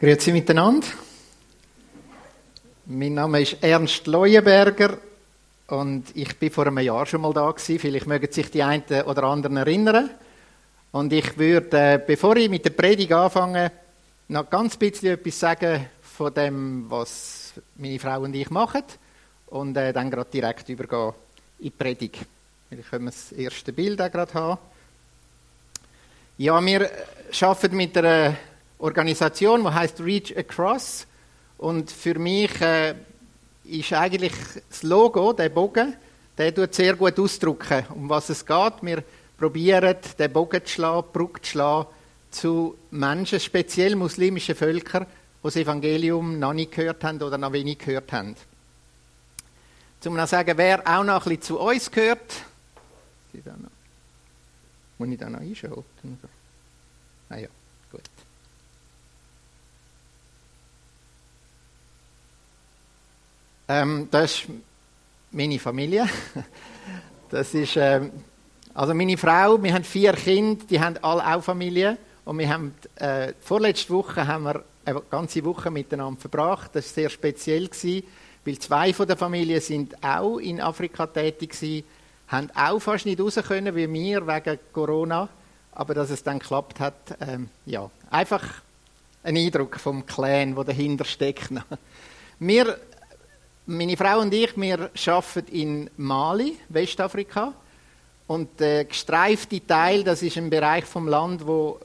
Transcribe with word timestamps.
Grüezi 0.00 0.30
miteinander. 0.30 0.86
Mein 2.86 3.14
Name 3.14 3.40
ist 3.40 3.56
Ernst 3.60 4.06
Leuenberger 4.06 4.96
und 5.66 6.04
ich 6.14 6.38
bin 6.38 6.52
vor 6.52 6.68
einem 6.68 6.78
Jahr 6.78 7.04
schon 7.04 7.20
mal 7.20 7.32
da 7.32 7.50
gewesen. 7.50 7.80
Vielleicht 7.80 8.06
mögen 8.06 8.30
sich 8.30 8.48
die 8.48 8.62
einen 8.62 8.84
oder 8.84 9.24
anderen 9.24 9.56
erinnern. 9.56 10.08
Und 10.92 11.12
ich 11.12 11.36
würde, 11.36 11.76
äh, 11.76 11.98
bevor 11.98 12.36
ich 12.36 12.48
mit 12.48 12.64
der 12.64 12.70
Predigt 12.70 13.12
anfange, 13.12 13.72
noch 14.28 14.48
ganz 14.48 14.76
bisschen 14.76 15.14
etwas 15.14 15.40
sagen 15.40 15.86
von 16.00 16.32
dem, 16.32 16.88
was 16.88 17.54
meine 17.74 17.98
Frau 17.98 18.20
und 18.20 18.36
ich 18.36 18.50
machen 18.50 18.84
und 19.46 19.76
äh, 19.76 19.92
dann 19.92 20.12
gerade 20.12 20.30
direkt 20.30 20.68
übergehen 20.68 21.12
in 21.58 21.64
die 21.64 21.70
Predigt. 21.70 22.18
Vielleicht 22.68 22.88
können 22.88 23.06
wir 23.06 23.10
das 23.10 23.32
erste 23.32 23.72
Bild 23.72 24.00
auch 24.00 24.12
gerade 24.12 24.32
haben. 24.32 24.60
Ja, 26.36 26.64
wir 26.64 26.88
arbeiten 27.40 27.76
mit 27.76 27.98
einer 27.98 28.36
Organisation, 28.78 29.62
die 29.62 29.70
heißt 29.70 30.00
Reach 30.00 30.36
Across. 30.36 31.06
Und 31.58 31.90
für 31.90 32.18
mich 32.18 32.60
äh, 32.60 32.94
ist 33.64 33.92
eigentlich 33.92 34.32
das 34.68 34.82
Logo, 34.82 35.32
der 35.32 35.48
Bogen, 35.48 35.94
der 36.36 36.54
tut 36.54 36.74
sehr 36.74 36.94
gut 36.94 37.18
ausdrücken, 37.18 37.84
um 37.94 38.08
was 38.08 38.28
es 38.28 38.46
geht. 38.46 38.74
Wir 38.82 39.02
probieren, 39.36 39.96
den 40.18 40.32
Bogen 40.32 40.64
zu 40.64 40.72
schlagen, 40.72 41.08
Brücke 41.12 41.42
zu 41.42 41.50
schlagen 41.50 41.86
zu 42.30 42.76
Menschen, 42.90 43.40
speziell 43.40 43.96
muslimischen 43.96 44.54
Völkern, 44.54 45.04
die 45.04 45.42
das 45.42 45.56
Evangelium 45.56 46.38
noch 46.38 46.52
nicht 46.52 46.72
gehört 46.72 47.02
haben 47.04 47.22
oder 47.22 47.38
noch 47.38 47.52
wenig 47.52 47.78
gehört 47.78 48.12
haben. 48.12 48.36
Zum 50.00 50.14
noch 50.14 50.28
sagen, 50.28 50.56
wer 50.56 50.86
auch 50.86 51.04
noch 51.04 51.26
ein 51.26 51.36
bisschen 51.36 51.42
zu 51.42 51.58
uns 51.58 51.90
gehört, 51.90 52.42
muss 54.98 55.08
ich 55.08 55.18
da 55.18 55.30
noch 55.30 55.40
einschalten? 55.40 56.18
Ah 57.28 57.36
ja. 57.38 57.48
Ähm, 63.68 64.08
das 64.10 64.32
ist 64.32 64.44
meine 65.30 65.58
Familie. 65.58 66.08
Das 67.30 67.52
ist, 67.52 67.76
ähm, 67.76 68.10
also 68.72 68.94
meine 68.94 69.18
Frau, 69.18 69.62
wir 69.62 69.74
haben 69.74 69.84
vier 69.84 70.14
Kinder, 70.14 70.64
die 70.64 70.80
haben 70.80 70.96
alle 71.02 71.26
auch 71.26 71.44
Familie. 71.44 71.98
Und 72.24 72.38
wir 72.38 72.48
haben, 72.48 72.74
äh, 72.96 73.34
vorletzte 73.38 73.92
Woche 73.92 74.26
haben 74.26 74.44
wir 74.44 74.64
eine 74.86 75.02
ganze 75.10 75.44
Woche 75.44 75.70
miteinander 75.70 76.18
verbracht. 76.18 76.70
Das 76.72 76.86
war 76.86 76.94
sehr 76.94 77.10
speziell, 77.10 77.68
gewesen, 77.68 78.02
weil 78.46 78.58
zwei 78.58 78.94
von 78.94 79.06
der 79.06 79.18
Familie 79.18 79.60
sind 79.60 80.02
auch 80.02 80.38
in 80.38 80.58
Afrika 80.58 81.06
tätig 81.06 81.50
gewesen, 81.50 81.84
haben 82.28 82.50
auch 82.54 82.78
fast 82.78 83.04
nicht 83.04 83.20
raus 83.20 83.38
können, 83.46 83.76
wie 83.76 83.92
wir, 83.92 84.26
wegen 84.26 84.58
Corona. 84.72 85.28
Aber 85.72 85.92
dass 85.92 86.08
es 86.08 86.22
dann 86.22 86.38
geklappt 86.38 86.80
hat, 86.80 86.94
ähm, 87.20 87.50
ja, 87.66 87.90
einfach 88.10 88.42
ein 89.22 89.36
Eindruck 89.36 89.78
vom 89.78 90.06
Clan, 90.06 90.54
der 90.54 90.64
dahinter 90.64 91.04
steckt. 91.04 91.50
Wir 92.38 92.78
meine 93.68 93.98
Frau 93.98 94.20
und 94.20 94.32
ich, 94.32 94.56
wir 94.56 94.90
arbeiten 95.06 95.52
in 95.52 95.90
Mali, 95.98 96.56
Westafrika. 96.70 97.52
Und 98.26 98.60
der 98.60 98.86
gestreifte 98.86 99.64
Teil, 99.66 100.04
das 100.04 100.22
ist 100.22 100.38
ein 100.38 100.48
Bereich 100.48 100.84
vom 100.84 101.06
Land, 101.06 101.46
wo 101.46 101.78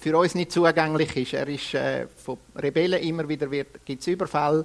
für 0.00 0.16
uns 0.16 0.34
nicht 0.34 0.52
zugänglich 0.52 1.14
ist. 1.16 1.34
Er 1.34 1.46
ist 1.48 1.74
äh, 1.74 2.06
von 2.08 2.38
Rebellen 2.56 3.02
immer 3.02 3.28
wieder 3.28 3.46
gibt 3.46 4.00
es 4.00 4.06
Überfall 4.06 4.64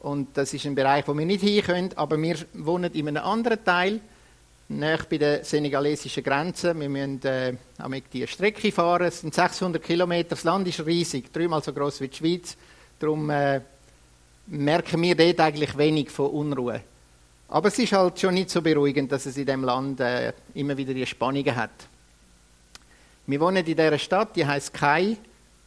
und 0.00 0.36
das 0.36 0.52
ist 0.54 0.64
ein 0.64 0.74
Bereich, 0.74 1.06
wo 1.06 1.16
wir 1.16 1.26
nicht 1.26 1.42
hin 1.42 1.62
können. 1.62 1.90
Aber 1.96 2.20
wir 2.20 2.36
wohnen 2.54 2.92
in 2.92 3.08
einem 3.08 3.22
anderen 3.22 3.62
Teil, 3.62 4.00
nahe 4.68 4.98
bei 5.08 5.18
der 5.18 5.44
senegalesischen 5.44 6.24
Grenze. 6.24 6.78
Wir 6.78 6.88
müssen 6.88 7.22
äh, 7.24 7.54
die 8.12 8.26
Strecke 8.26 8.72
fahren. 8.72 9.08
Es 9.08 9.20
sind 9.20 9.34
600 9.34 9.82
Kilometer. 9.82 10.30
Das 10.30 10.44
Land 10.44 10.66
ist 10.66 10.84
riesig, 10.84 11.30
dreimal 11.30 11.62
so 11.62 11.74
groß 11.74 12.00
wie 12.00 12.08
die 12.08 12.16
Schweiz. 12.16 12.56
Darum 12.98 13.28
äh, 13.28 13.60
merken 14.46 15.02
wir 15.02 15.14
dort 15.14 15.40
eigentlich 15.40 15.76
wenig 15.76 16.10
von 16.10 16.30
Unruhe. 16.30 16.80
Aber 17.48 17.68
es 17.68 17.78
ist 17.78 17.92
halt 17.92 18.18
schon 18.18 18.34
nicht 18.34 18.50
so 18.50 18.62
beruhigend, 18.62 19.12
dass 19.12 19.26
es 19.26 19.36
in 19.36 19.46
dem 19.46 19.64
Land 19.64 20.00
äh, 20.00 20.32
immer 20.54 20.76
wieder 20.76 20.94
die 20.94 21.06
Spannungen 21.06 21.54
hat. 21.54 21.70
Wir 23.26 23.40
wohnen 23.40 23.58
in 23.58 23.64
dieser 23.64 23.98
Stadt, 23.98 24.36
die 24.36 24.46
heißt 24.46 24.74
Kai, 24.74 25.16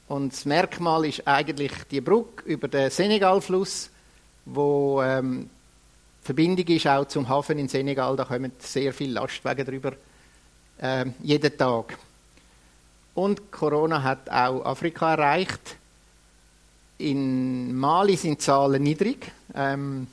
und 0.07 0.31
das 0.31 0.45
Merkmal 0.45 1.05
ist 1.05 1.27
eigentlich 1.27 1.71
die 1.91 2.01
Brücke 2.01 2.45
über 2.45 2.67
den 2.67 2.89
Senegalfluss, 2.89 3.89
wo 4.45 5.01
ähm, 5.01 5.49
Verbindung 6.21 6.67
ist 6.67 6.87
auch 6.87 7.05
zum 7.05 7.27
Hafen 7.27 7.59
in 7.59 7.67
Senegal. 7.67 8.15
Da 8.15 8.23
kommen 8.23 8.51
sehr 8.59 8.93
viele 8.93 9.13
Lastwagen 9.13 9.65
drüber 9.65 9.93
äh, 10.79 11.05
jeden 11.21 11.57
Tag. 11.57 11.97
Und 13.15 13.51
Corona 13.51 14.03
hat 14.03 14.29
auch 14.29 14.63
Afrika 14.63 15.13
erreicht. 15.13 15.77
In 16.99 17.75
Mali 17.75 18.15
sind 18.15 18.41
Zahlen 18.41 18.81
niedrig. 18.81 19.31
Ähm, 19.53 20.07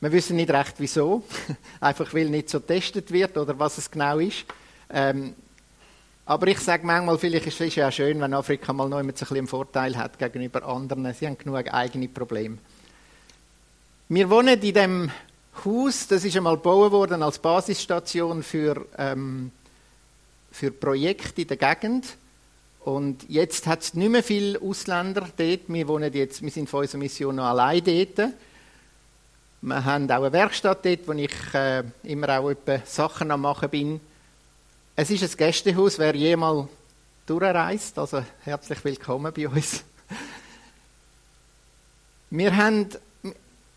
wir 0.00 0.12
wissen 0.12 0.36
nicht 0.36 0.50
recht 0.50 0.74
wieso. 0.78 1.24
Einfach 1.80 2.12
weil 2.12 2.28
nicht 2.28 2.50
so 2.50 2.60
getestet 2.60 3.10
wird 3.10 3.36
oder 3.38 3.58
was 3.58 3.78
es 3.78 3.90
genau 3.90 4.18
ist. 4.18 4.44
Ähm, 4.90 5.34
aber 6.26 6.48
ich 6.48 6.58
sage 6.58 6.84
manchmal, 6.84 7.18
vielleicht 7.18 7.46
ist 7.46 7.60
es 7.60 7.74
ja 7.76 7.90
schön, 7.90 8.20
wenn 8.20 8.34
Afrika 8.34 8.72
mal 8.72 8.88
noch 8.88 8.98
ein 8.98 9.06
bisschen 9.06 9.36
einen 9.36 9.46
Vorteil 9.46 9.96
hat 9.96 10.18
gegenüber 10.18 10.64
anderen. 10.66 11.14
Sie 11.14 11.26
haben 11.26 11.38
genug 11.38 11.72
eigene 11.72 12.08
Probleme. 12.08 12.58
Wir 14.08 14.28
wohnen 14.28 14.60
in 14.60 14.74
dem 14.74 15.10
Haus, 15.64 16.06
das 16.08 16.24
ist 16.24 16.36
einmal 16.36 16.56
gebaut 16.56 16.92
worden 16.92 17.22
als 17.22 17.38
Basisstation 17.38 18.42
für, 18.42 18.86
ähm, 18.98 19.50
für 20.50 20.70
Projekte 20.70 21.42
in 21.42 21.48
der 21.48 21.56
Gegend. 21.56 22.16
Und 22.86 23.28
jetzt 23.28 23.66
hat 23.66 23.82
es 23.82 23.94
nicht 23.94 24.10
mehr 24.12 24.22
viele 24.22 24.62
Ausländer 24.62 25.28
dort. 25.36 25.62
Wir, 25.66 25.88
wohnen 25.88 26.12
jetzt, 26.12 26.40
wir 26.40 26.52
sind 26.52 26.70
von 26.70 26.82
unserer 26.82 27.00
Mission 27.00 27.34
noch 27.34 27.46
allein 27.46 27.82
dort. 27.82 28.30
Wir 29.60 29.84
haben 29.84 30.08
auch 30.08 30.22
eine 30.22 30.32
Werkstatt 30.32 30.86
dort, 30.86 31.08
wo 31.08 31.12
ich 31.14 31.32
äh, 31.52 31.82
immer 32.04 32.38
auch 32.38 32.54
Sachen 32.84 33.32
am 33.32 33.40
machen 33.40 33.70
bin. 33.70 34.00
Es 34.94 35.10
ist 35.10 35.24
ein 35.24 35.36
Gästehaus, 35.36 35.98
wer 35.98 36.14
jemals 36.14 36.68
durchreist. 37.26 37.98
Also 37.98 38.22
herzlich 38.44 38.84
willkommen 38.84 39.32
bei 39.32 39.48
uns. 39.48 39.82
Wir, 42.30 42.56
haben, 42.56 42.86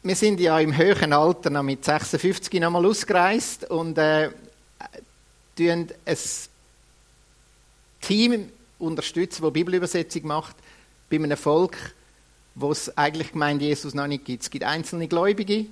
wir 0.03 0.15
sind 0.15 0.39
ja 0.39 0.59
im 0.59 0.77
höheren 0.77 1.13
Alter, 1.13 1.49
noch 1.49 1.63
mit 1.63 1.83
56 1.83 2.61
noch 2.61 2.69
mal 2.69 2.85
ausgereist 2.85 3.71
und 3.71 3.97
äh, 3.97 4.29
ein 5.57 5.87
Team 8.01 8.51
unterstützen, 8.79 9.43
wo 9.43 9.51
Bibelübersetzung 9.51 10.25
macht, 10.25 10.55
bei 11.09 11.17
einem 11.17 11.37
Volk, 11.37 11.77
wo 12.55 12.71
es 12.71 12.95
eigentlich 12.97 13.31
gemeint 13.33 13.61
Jesus 13.61 13.93
noch 13.93 14.07
nicht 14.07 14.25
gibt. 14.25 14.43
Es 14.43 14.49
gibt 14.49 14.63
einzelne 14.63 15.07
Gläubige 15.07 15.65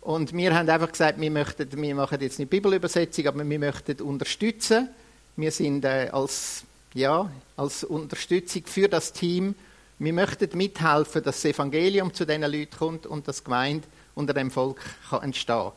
und 0.00 0.32
wir 0.32 0.54
haben 0.54 0.68
einfach 0.68 0.90
gesagt, 0.90 1.20
wir, 1.20 1.30
möchten, 1.30 1.70
wir 1.70 1.94
machen 1.94 2.20
jetzt 2.20 2.38
nicht 2.38 2.50
Bibelübersetzung, 2.50 3.26
aber 3.26 3.48
wir 3.48 3.58
möchten 3.58 4.00
unterstützen. 4.02 4.88
Wir 5.36 5.50
sind 5.50 5.84
äh, 5.84 6.08
als, 6.12 6.64
ja, 6.94 7.30
als 7.56 7.84
Unterstützung 7.84 8.62
für 8.66 8.88
das 8.88 9.12
Team. 9.12 9.54
Wir 9.98 10.12
möchten 10.12 10.56
mithelfen, 10.56 11.22
dass 11.22 11.42
das 11.42 11.44
Evangelium 11.44 12.14
zu 12.14 12.24
diesen 12.24 12.42
Leuten 12.42 12.76
kommt 12.76 13.06
und 13.06 13.26
das 13.26 13.42
Gemeinde 13.42 13.86
unter 14.14 14.32
dem 14.32 14.50
Volk 14.50 14.80
kann 15.10 15.22
entstehen. 15.22 15.72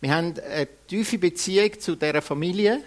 Wir 0.00 0.14
haben 0.14 0.34
eine 0.38 0.68
tiefe 0.86 1.18
Beziehung 1.18 1.78
zu 1.78 1.94
dieser 1.94 2.22
Familie 2.22 2.82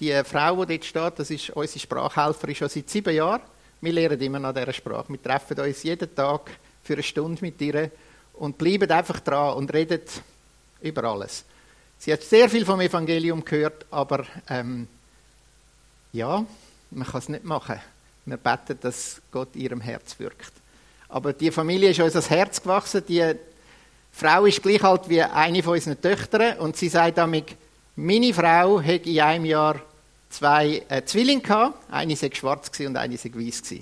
die 0.00 0.22
Frau, 0.24 0.64
die 0.64 0.78
dort 0.78 0.84
steht, 0.84 1.18
das 1.18 1.30
ist 1.30 1.50
unsere 1.50 1.78
Sprachhelferin 1.78 2.54
schon 2.54 2.68
seit 2.68 2.90
sieben 2.90 3.14
Jahren. 3.14 3.42
Wir 3.80 3.92
lernen 3.92 4.20
immer 4.20 4.38
noch 4.38 4.54
dieser 4.54 4.72
Sprache. 4.72 5.08
Wir 5.08 5.22
treffen 5.22 5.58
uns 5.60 5.82
jeden 5.82 6.14
Tag 6.14 6.50
für 6.82 6.94
eine 6.94 7.02
Stunde 7.02 7.40
mit 7.42 7.60
ihr 7.60 7.90
und 8.34 8.58
bleiben 8.58 8.90
einfach 8.90 9.20
dran 9.20 9.54
und 9.56 9.72
reden 9.72 10.00
über 10.80 11.04
alles. 11.04 11.44
Sie 11.98 12.12
hat 12.12 12.22
sehr 12.22 12.48
viel 12.48 12.66
vom 12.66 12.80
Evangelium 12.80 13.44
gehört, 13.44 13.86
aber 13.90 14.24
ähm, 14.48 14.88
ja, 16.12 16.44
man 16.90 17.06
kann 17.06 17.20
es 17.20 17.28
nicht 17.28 17.44
machen. 17.44 17.80
Wir 18.26 18.36
beten, 18.36 18.78
dass 18.80 19.20
Gott 19.30 19.54
ihrem 19.54 19.80
Herz 19.80 20.18
wirkt. 20.18 20.52
Aber 21.08 21.32
die 21.32 21.50
Familie 21.50 21.90
ist 21.90 22.00
uns 22.00 22.14
ans 22.14 22.30
Herz 22.30 22.60
gewachsen. 22.60 23.02
Die 23.06 23.34
Frau 24.12 24.46
ist 24.46 24.62
gleich 24.62 24.82
alt 24.82 25.08
wie 25.08 25.22
eine 25.22 25.62
von 25.62 25.74
unseren 25.74 26.00
Töchtern 26.00 26.58
und 26.58 26.76
sie 26.76 26.88
sagt 26.88 27.18
damit, 27.18 27.54
meine 27.96 28.34
Frau 28.34 28.82
hat 28.82 29.06
in 29.06 29.20
einem 29.20 29.44
Jahr 29.44 29.80
zwei 30.28 30.82
äh, 30.88 31.04
Zwillinge 31.04 31.42
gehabt. 31.42 31.78
Eine 31.90 32.20
war 32.20 32.34
schwarz 32.34 32.70
und 32.80 32.96
eine 32.96 33.14
war 33.14 33.40
weiß. 33.40 33.74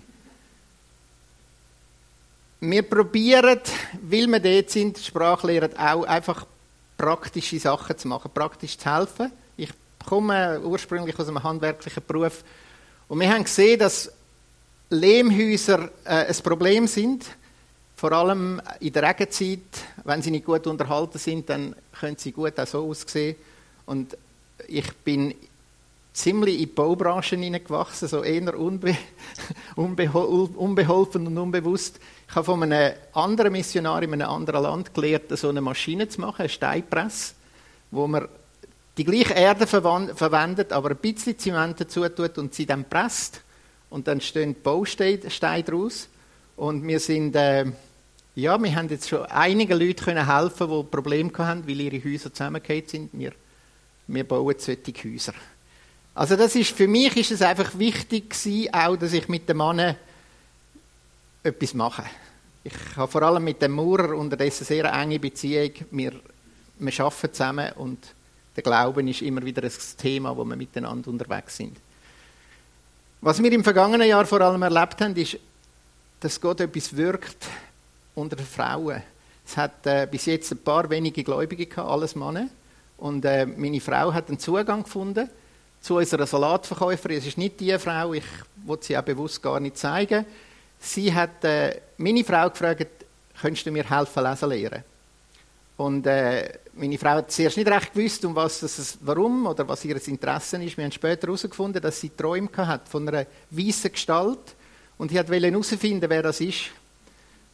Wir 2.60 2.82
probieren, 2.82 3.60
weil 4.02 4.26
wir 4.28 4.40
dort 4.40 4.70
sind, 4.70 4.98
Sprachlehren 4.98 5.76
auch 5.76 6.04
einfach 6.04 6.46
praktische 6.96 7.58
Sachen 7.58 7.98
zu 7.98 8.06
machen, 8.06 8.30
praktisch 8.32 8.78
zu 8.78 8.94
helfen. 8.94 9.32
Ich 9.56 9.70
komme 10.06 10.60
ursprünglich 10.60 11.18
aus 11.18 11.28
einem 11.28 11.42
handwerklichen 11.42 12.02
Beruf 12.06 12.44
und 13.08 13.18
wir 13.18 13.32
haben 13.32 13.44
gesehen, 13.44 13.78
dass 13.78 14.12
Lehmhäuser 14.90 15.90
äh, 16.04 16.26
ein 16.26 16.36
Problem 16.44 16.86
sind. 16.86 17.26
Vor 17.96 18.12
allem 18.12 18.60
in 18.80 18.92
der 18.92 19.08
Regenzeit, 19.08 19.60
wenn 20.04 20.22
sie 20.22 20.30
nicht 20.30 20.44
gut 20.44 20.66
unterhalten 20.66 21.18
sind, 21.18 21.48
dann 21.48 21.74
können 21.98 22.16
sie 22.18 22.32
gut 22.32 22.60
auch 22.60 22.66
so 22.66 22.88
aussehen. 22.88 23.36
Und 23.92 24.16
ich 24.68 24.90
bin 25.04 25.34
ziemlich 26.14 26.54
in 26.54 26.60
die 26.60 26.66
Baubranche 26.66 27.36
hineingewachsen, 27.36 28.08
so 28.08 28.22
eher 28.22 28.58
unbe 28.58 28.96
unbeholfen 29.76 31.26
und 31.26 31.36
unbewusst. 31.36 32.00
Ich 32.26 32.34
habe 32.34 32.46
von 32.46 32.62
einem 32.62 32.94
anderen 33.12 33.52
Missionar 33.52 34.02
in 34.02 34.14
einem 34.14 34.30
anderen 34.30 34.62
Land 34.62 34.94
gelernt, 34.94 35.24
so 35.36 35.50
eine 35.50 35.60
Maschine 35.60 36.08
zu 36.08 36.22
machen, 36.22 36.40
eine 36.40 36.48
Steinpresse, 36.48 37.34
wo 37.90 38.06
man 38.06 38.28
die 38.96 39.04
gleiche 39.04 39.34
Erde 39.34 39.66
verwendet, 39.66 40.72
aber 40.72 40.92
ein 40.92 40.96
bisschen 40.96 41.38
Zement 41.38 41.78
dazu 41.78 42.08
tut 42.08 42.38
und 42.38 42.54
sie 42.54 42.64
dann 42.64 42.86
presst. 42.86 43.42
Und 43.90 44.08
dann 44.08 44.22
stehen 44.22 44.56
Bausteine 44.62 45.18
daraus. 45.18 46.08
Und 46.56 46.86
wir 46.86 46.98
sind, 46.98 47.36
äh, 47.36 47.66
ja, 48.36 48.62
wir 48.62 48.74
haben 48.74 48.88
jetzt 48.88 49.10
schon 49.10 49.26
einigen 49.26 49.78
Leuten 49.78 50.02
können 50.02 50.34
helfen, 50.34 50.70
die 50.70 50.82
Probleme 50.84 51.30
hatten, 51.36 51.68
weil 51.68 51.78
ihre 51.78 52.02
Häuser 52.02 52.32
zusammengefallen 52.32 52.84
sind. 52.86 53.10
Wir, 53.12 53.32
wir 54.12 54.24
bauen 54.24 54.54
solche 54.58 54.92
Häuser. 55.04 55.34
Also 56.14 56.36
das 56.36 56.54
ist, 56.54 56.76
für 56.76 56.86
mich 56.86 57.16
ist 57.16 57.30
es 57.30 57.42
einfach 57.42 57.78
wichtig 57.78 58.30
gewesen, 58.30 58.74
auch, 58.74 58.96
dass 58.96 59.12
ich 59.14 59.28
mit 59.28 59.48
dem 59.48 59.56
Mann 59.56 59.96
etwas 61.42 61.74
mache. 61.74 62.04
Ich 62.64 62.74
habe 62.96 63.10
vor 63.10 63.22
allem 63.22 63.42
mit 63.42 63.62
dem 63.62 63.72
Maurer 63.72 64.16
unterdessen 64.16 64.64
sehr 64.64 64.84
enge 64.92 65.18
Beziehung. 65.18 65.72
Wir, 65.90 66.12
wir 66.78 67.00
arbeiten 67.00 67.32
zusammen 67.32 67.72
und 67.72 67.98
der 68.54 68.62
Glauben 68.62 69.08
ist 69.08 69.22
immer 69.22 69.42
wieder 69.42 69.62
ein 69.62 69.72
Thema, 69.96 70.36
wo 70.36 70.44
wir 70.44 70.56
miteinander 70.56 71.08
unterwegs 71.08 71.56
sind. 71.56 71.78
Was 73.22 73.42
wir 73.42 73.50
im 73.50 73.64
vergangenen 73.64 74.08
Jahr 74.08 74.26
vor 74.26 74.42
allem 74.42 74.62
erlebt 74.62 75.00
haben, 75.00 75.16
ist, 75.16 75.38
dass 76.20 76.40
Gott 76.40 76.60
etwas 76.60 76.94
wirkt 76.94 77.46
unter 78.14 78.36
den 78.36 78.46
Frauen. 78.46 79.02
Es 79.46 79.56
hat 79.56 79.86
äh, 79.86 80.06
bis 80.10 80.26
jetzt 80.26 80.52
ein 80.52 80.58
paar 80.58 80.88
wenige 80.90 81.24
Gläubige 81.24 81.66
gehabt, 81.66 81.88
alles 81.88 82.14
Männer. 82.14 82.48
Und 83.02 83.24
äh, 83.24 83.46
meine 83.46 83.80
Frau 83.80 84.14
hat 84.14 84.28
einen 84.28 84.38
Zugang 84.38 84.84
gefunden 84.84 85.28
zu 85.80 85.96
unserer 85.96 86.24
Salatverkäuferin. 86.24 87.18
Es 87.18 87.26
ist 87.26 87.36
nicht 87.36 87.58
die 87.58 87.76
Frau, 87.76 88.12
ich 88.12 88.22
wollte 88.64 88.86
sie 88.86 88.96
auch 88.96 89.02
bewusst 89.02 89.42
gar 89.42 89.58
nicht 89.58 89.76
zeigen. 89.76 90.24
Sie 90.78 91.12
hat 91.12 91.42
äh, 91.42 91.80
meine 91.96 92.22
Frau 92.22 92.48
gefragt, 92.48 92.86
könntest 93.40 93.66
du 93.66 93.72
mir 93.72 93.90
helfen, 93.90 94.22
lesen 94.22 94.48
lernen? 94.48 94.84
Und 95.78 96.06
äh, 96.06 96.48
meine 96.74 96.96
Frau 96.96 97.10
hat 97.10 97.32
zuerst 97.32 97.56
nicht 97.56 97.68
recht 97.68 97.92
gewusst, 97.92 98.24
um 98.24 98.36
was 98.36 98.60
das, 98.60 98.96
warum 99.00 99.46
oder 99.46 99.66
was 99.66 99.84
ihr 99.84 99.96
Interesse 100.06 100.62
ist. 100.62 100.76
Wir 100.76 100.84
haben 100.84 100.92
später 100.92 101.26
herausgefunden, 101.26 101.82
dass 101.82 102.00
sie 102.00 102.10
Träume 102.10 102.50
hat 102.56 102.88
von 102.88 103.08
einer 103.08 103.26
weißen 103.50 103.90
Gestalt 103.90 104.54
und 104.96 105.10
sie 105.10 105.16
wollte 105.16 105.50
herausfinden, 105.50 106.08
wer 106.08 106.22
das 106.22 106.40
ist. 106.40 106.66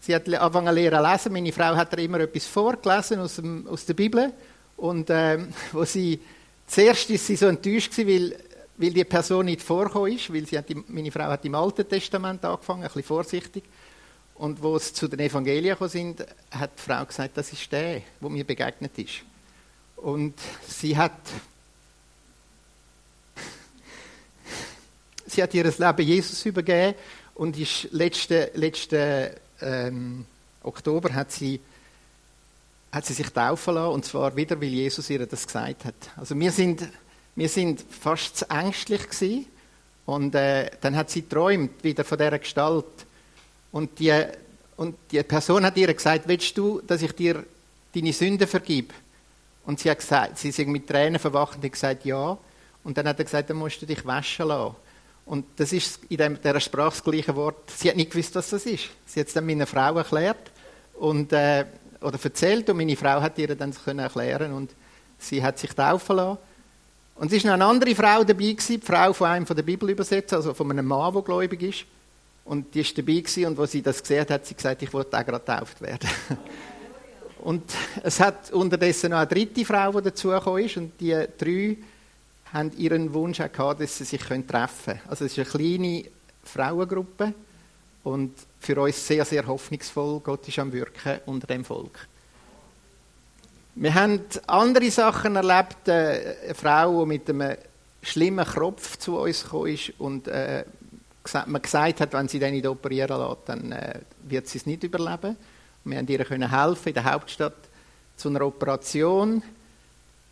Sie 0.01 0.15
hat 0.15 0.29
angefangen 0.29 0.77
zu 0.77 1.03
lesen. 1.03 1.33
Meine 1.33 1.53
Frau 1.53 1.75
hat 1.75 1.91
ihr 1.95 2.01
immer 2.01 2.21
etwas 2.21 2.45
vorgelesen 2.45 3.21
aus, 3.21 3.37
dem, 3.37 3.67
aus 3.67 3.87
der 3.87 3.95
Bibel 3.95 4.31
und 4.79 5.11
äh, 5.11 5.39
wo 5.73 5.85
sie 5.85 6.19
Zuerst 6.69 7.09
ist 7.09 7.27
sie 7.27 7.37
so 7.37 7.47
enttäuscht 7.47 7.97
weil, 7.97 8.37
weil 8.77 8.93
die 8.93 9.05
Person 9.05 9.47
nicht 9.47 9.63
vorgekommen 9.63 10.13
ist, 10.13 10.33
weil 10.33 10.47
sie 10.47 10.59
hat, 10.59 10.67
meine 10.89 11.11
Frau 11.11 11.25
hat 11.25 11.45
im 11.47 11.55
Alten 11.55 11.89
Testament 11.89 12.45
angefangen, 12.45 12.83
ein 12.83 12.89
bisschen 12.89 13.05
vorsichtig. 13.05 13.65
Und 14.35 14.63
wo 14.63 14.77
es 14.77 14.93
zu 14.93 15.09
den 15.09 15.19
Evangelien 15.19 15.73
gekommen 15.73 15.91
sind, 15.91 16.27
hat 16.51 16.71
die 16.79 16.83
Frau 16.83 17.05
gesagt, 17.05 17.37
das 17.39 17.53
ist 17.53 17.73
der, 17.73 18.03
wo 18.21 18.29
mir 18.29 18.45
begegnet 18.45 18.97
ist. 18.99 19.23
Und 19.97 20.35
sie 20.69 20.97
hat, 20.97 21.19
sie 25.27 25.43
hat 25.43 25.55
ihr 25.55 25.65
Leben 25.65 26.03
Jesus 26.03 26.45
übergeben 26.45 26.95
und 27.35 27.59
ist 27.59 27.89
letzten, 27.93 28.49
letzten 28.55 29.31
ähm, 29.63 30.27
Oktober 30.63 31.15
hat 31.15 31.33
sie 31.33 31.59
hat 32.91 33.07
sie 33.07 33.15
sich 33.15 33.31
taufen 33.31 33.75
lassen, 33.75 33.93
und 33.93 34.05
zwar 34.05 34.35
wieder, 34.37 34.61
weil 34.61 34.69
Jesus 34.69 35.11
ihr 35.11 35.27
das 35.27 35.47
gesagt 35.47 35.85
hat. 35.85 35.95
Also 36.17 36.39
wir 36.39 36.53
sind, 36.53 36.89
wir 37.37 37.49
sind 37.49 37.85
fast 37.89 38.39
zu 38.39 38.51
ängstlich 38.51 39.09
gewesen, 39.09 39.47
und 40.09 40.35
äh, 40.35 40.71
dann 40.81 40.97
hat 40.97 41.11
sie 41.11 41.21
träumt 41.21 41.85
wieder 41.85 42.03
von 42.03 42.17
dieser 42.17 42.39
Gestalt. 42.39 42.87
Und 43.71 43.99
die, 43.99 44.25
und 44.79 44.97
die 45.11 45.23
Person 45.23 45.67
hat 45.67 45.77
ihr 45.77 45.93
gesagt, 45.93 46.27
willst 46.27 46.57
du, 46.57 46.81
dass 46.81 47.03
ich 47.03 47.13
dir 47.13 47.45
deine 47.95 48.15
Sünden 48.15 48.49
vergib? 48.49 48.95
Und 49.67 49.81
sie 49.81 49.91
hat 49.91 49.99
gesagt, 49.99 50.39
sie 50.39 50.49
ist 50.49 50.59
mit 50.61 50.87
Tränen 50.87 51.19
verwacht 51.19 51.63
und 51.63 51.71
gesagt, 51.71 52.07
ja. 52.07 52.39
Und 52.85 52.97
dann 52.97 53.07
hat 53.07 53.19
er 53.19 53.25
gesagt, 53.27 53.51
dann 53.51 53.59
musst 53.59 53.83
du 53.83 53.85
dich 53.85 54.07
waschen 54.07 54.49
lassen. 54.49 54.77
Und 55.27 55.45
das 55.57 55.75
ist 55.75 56.01
in 56.09 56.17
dem, 56.17 56.41
dieser 56.41 56.61
Sprache 56.61 56.89
das 56.89 57.05
gleiche 57.05 57.37
Wort. 57.37 57.71
Sie 57.77 57.91
hat 57.91 57.97
nicht 57.97 58.11
gewusst, 58.11 58.35
was 58.35 58.49
das 58.49 58.65
ist. 58.65 58.89
Sie 59.05 59.21
hat 59.21 59.27
es 59.27 59.35
dann 59.35 59.45
meiner 59.45 59.67
Frau 59.67 59.95
erklärt. 59.95 60.51
Und 60.95 61.35
äh, 61.35 61.67
oder 62.01 62.19
erzählt 62.23 62.69
und 62.71 62.77
meine 62.77 62.97
Frau 62.97 63.21
hat 63.21 63.39
ihr 63.39 63.55
dann 63.55 63.73
können 63.73 64.01
erklären 64.01 64.53
und 64.53 64.75
sie 65.19 65.43
hat 65.43 65.59
sich 65.59 65.73
taufen 65.73 66.17
lassen. 66.17 66.39
Und 67.17 67.33
es 67.33 67.43
war 67.45 67.51
noch 67.51 67.65
eine 67.65 67.65
andere 67.65 67.95
Frau 67.95 68.23
dabei, 68.23 68.53
gewesen, 68.53 68.81
die 68.81 68.87
Frau 68.87 69.13
von 69.13 69.27
einem 69.29 69.47
von 69.47 69.57
der 69.57 69.65
Bibelübersetzer, 69.65 70.37
also 70.37 70.55
von 70.55 70.71
einem 70.71 70.87
Mann, 70.87 71.13
der 71.13 71.23
gläubig 71.23 71.63
ist. 71.63 71.85
Und 72.45 72.75
die 72.75 72.81
ist 72.81 72.97
dabei 72.97 73.15
gewesen, 73.15 73.47
und 73.47 73.59
als 73.59 73.73
sie 73.73 73.83
das 73.83 74.01
gesehen 74.01 74.21
hat, 74.21 74.31
hat 74.31 74.47
sie 74.47 74.55
gesagt, 74.55 74.83
ich 74.83 74.93
wollte 74.93 75.19
auch 75.19 75.27
gerade 75.27 75.45
getauft 75.45 75.81
werden. 75.83 76.09
und 77.41 77.63
es 78.03 78.21
hat 78.21 78.53
unterdessen 78.53 79.11
noch 79.11 79.19
eine 79.19 79.27
dritte 79.27 79.65
Frau, 79.65 79.93
die 79.93 80.03
dazugekommen 80.03 80.65
ist, 80.65 80.77
und 80.77 80.93
die 81.01 81.25
drei 81.37 81.77
haben 82.53 82.73
ihren 82.79 83.13
Wunsch 83.13 83.41
auch 83.41 83.53
gehabt, 83.53 83.81
dass 83.81 83.99
sie 83.99 84.05
sich 84.05 84.23
treffen 84.23 84.47
können. 84.47 85.01
Also 85.09 85.25
es 85.25 85.37
ist 85.37 85.39
eine 85.39 85.49
kleine 85.49 86.05
Frauengruppe 86.45 87.35
und 88.09 88.33
für 88.59 88.81
uns 88.81 89.07
sehr, 89.07 89.25
sehr 89.27 89.47
hoffnungsvoll. 89.47 90.21
Gott 90.21 90.49
ist 90.49 90.59
am 90.59 90.73
Wirken 90.73 91.21
unter 91.27 91.47
dem 91.47 91.65
Volk. 91.65 92.09
Wir 93.75 93.95
haben 93.95 94.23
andere 94.47 94.91
Sachen 94.91 95.37
erlebt. 95.37 95.87
Äh, 95.87 96.37
eine 96.47 96.55
Frau, 96.55 97.05
die 97.05 97.09
mit 97.09 97.29
einem 97.29 97.57
schlimmen 98.03 98.47
Kropf 98.47 98.97
zu 98.99 99.19
uns 99.19 99.45
gekommen 99.45 99.75
ist 99.75 99.93
und 99.99 100.27
äh, 100.27 100.65
man 101.47 101.61
gesagt 101.61 102.01
hat, 102.01 102.15
wenn 102.15 102.29
sie 102.29 102.39
den 102.39 102.55
nicht 102.55 102.67
operieren 102.67 103.21
lässt, 103.21 103.43
dann 103.47 103.73
äh, 103.73 104.01
wird 104.23 104.49
sie 104.49 104.59
es 104.59 104.67
nicht 104.67 104.83
überleben. 104.83 105.37
Und 105.85 105.91
wir 105.91 105.99
haben 105.99 106.09
ihr 106.09 106.25
können 106.25 106.51
helfen 106.51 106.89
in 106.89 106.95
der 106.95 107.05
Hauptstadt 107.05 107.57
zu 108.17 108.31
einer 108.31 108.41
Operation. 108.41 109.43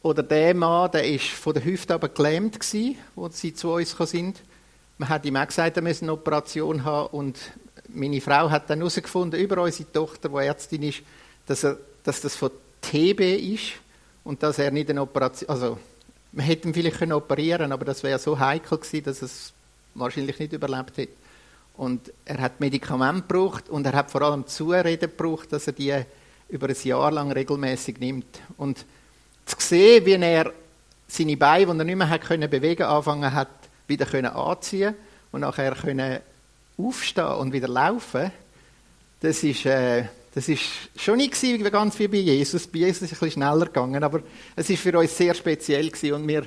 Oder 0.03 0.23
der 0.23 0.55
Mann, 0.55 0.91
der 0.93 1.07
ist 1.07 1.27
von 1.27 1.53
der 1.53 1.65
Hüfte 1.65 1.93
aber 1.93 2.09
gelähmt 2.09 2.59
gewesen, 2.59 2.97
als 3.17 3.39
sie 3.39 3.53
zu 3.53 3.73
uns 3.73 3.91
sind. 3.91 4.41
Man 4.97 5.11
hat 5.11 5.27
ihm 5.27 5.37
auch 5.37 5.47
gesagt, 5.47 5.77
er 5.77 5.83
müsse 5.83 6.03
eine 6.03 6.13
Operation 6.13 6.83
haben 6.85 7.09
und 7.09 7.39
meine 7.89 8.21
Frau 8.21 8.51
hat 8.51 8.71
dann 8.71 8.79
herausgefunden, 8.79 9.41
über 9.41 9.63
unsere 9.63 9.91
Tochter, 9.91 10.29
die 10.29 10.37
Ärztin 10.37 10.83
ist, 10.83 11.03
dass, 11.47 11.65
er, 11.65 11.79
dass 12.03 12.21
das 12.21 12.37
von 12.37 12.51
TB 12.81 13.21
ist 13.55 13.73
und 14.25 14.43
dass 14.43 14.59
er 14.59 14.71
nicht 14.71 14.91
eine 14.91 15.03
Operation, 15.03 15.49
also 15.49 15.79
man 16.33 16.45
hätte 16.45 16.69
ihn 16.69 16.75
vielleicht 16.75 16.99
können 16.99 17.13
operieren 17.13 17.73
aber 17.73 17.85
das 17.85 18.03
wäre 18.03 18.19
so 18.19 18.39
heikel 18.39 18.79
gewesen, 18.79 19.05
dass 19.05 19.23
es 19.23 19.53
wahrscheinlich 19.95 20.39
nicht 20.39 20.53
überlebt 20.53 20.97
hätte. 20.97 21.15
Und 21.77 22.13
er 22.25 22.39
hat 22.39 22.61
Medikamente 22.61 23.23
gebraucht 23.23 23.69
und 23.69 23.87
er 23.87 23.93
hat 23.93 24.11
vor 24.11 24.23
allem 24.23 24.47
Zureden 24.47 25.11
gebraucht, 25.11 25.53
dass 25.53 25.67
er 25.67 25.73
die 25.75 25.95
über 26.49 26.69
ein 26.69 26.77
Jahr 26.83 27.11
lang 27.11 27.33
regelmäßig 27.33 27.99
nimmt. 27.99 28.41
Und 28.57 28.85
zu 29.45 29.57
sehen, 29.59 30.07
wie 30.07 30.13
er 30.13 30.53
seine 31.07 31.37
Beine, 31.37 31.67
die 31.67 31.79
er 31.79 31.85
nicht 31.85 31.97
mehr 31.97 32.09
hat 32.09 32.23
können 32.23 32.49
bewegen, 32.49 32.85
anfangen 32.85 33.33
hat, 33.33 33.49
wieder 33.87 34.07
können 34.07 34.33
anziehen 34.33 34.95
und 35.33 35.41
nachher 35.41 35.75
können 35.75 36.21
aufstehen 36.79 37.27
und 37.27 37.53
wieder 37.53 37.69
laufen, 37.69 38.31
das 39.21 39.43
ist, 39.43 39.65
äh, 39.67 40.05
das 40.35 40.49
ist 40.49 40.63
schon 40.97 41.17
nicht 41.17 41.33
gewesen, 41.33 41.65
ganz 41.71 41.99
wie 41.99 42.09
bei 42.09 42.19
Jesus. 42.19 42.67
Bei 42.67 42.81
Jesus 42.81 43.03
ist 43.03 43.13
es 43.13 43.13
ein 43.13 43.27
bisschen 43.27 43.43
schneller 43.43 43.67
gegangen, 43.67 44.05
aber 44.05 44.23
es 44.55 44.69
ist 44.69 44.83
für 44.83 44.99
uns 44.99 45.17
sehr 45.17 45.35
speziell 45.35 45.89
gewesen 45.89 46.15
und 46.15 46.29
wir, 46.29 46.47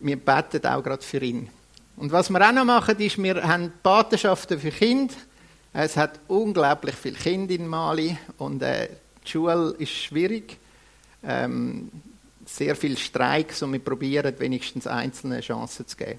wir 0.00 0.16
beten 0.16 0.64
auch 0.66 0.82
gerade 0.82 1.02
für 1.02 1.18
ihn. 1.18 1.50
Und 1.96 2.12
was 2.12 2.30
wir 2.30 2.48
auch 2.48 2.52
noch 2.52 2.64
machen, 2.64 2.96
ist, 3.00 3.20
wir 3.20 3.42
haben 3.42 3.72
Patenschaften 3.82 4.60
für 4.60 4.70
Kinder. 4.70 5.14
Es 5.72 5.96
hat 5.96 6.20
unglaublich 6.28 6.94
viele 6.94 7.16
Kinder 7.16 7.54
in 7.54 7.66
Mali 7.66 8.16
und 8.38 8.62
äh, 8.62 8.88
die 9.24 9.30
Schule 9.30 9.74
ist 9.78 9.90
schwierig. 9.90 10.56
Ähm, 11.24 11.90
sehr 12.46 12.76
viele 12.76 12.96
Streiks 12.96 13.62
und 13.62 13.72
wir 13.72 13.80
probieren 13.80 14.34
wenigstens 14.38 14.86
einzelne 14.86 15.40
Chancen 15.40 15.86
zu 15.86 15.96
geben. 15.96 16.18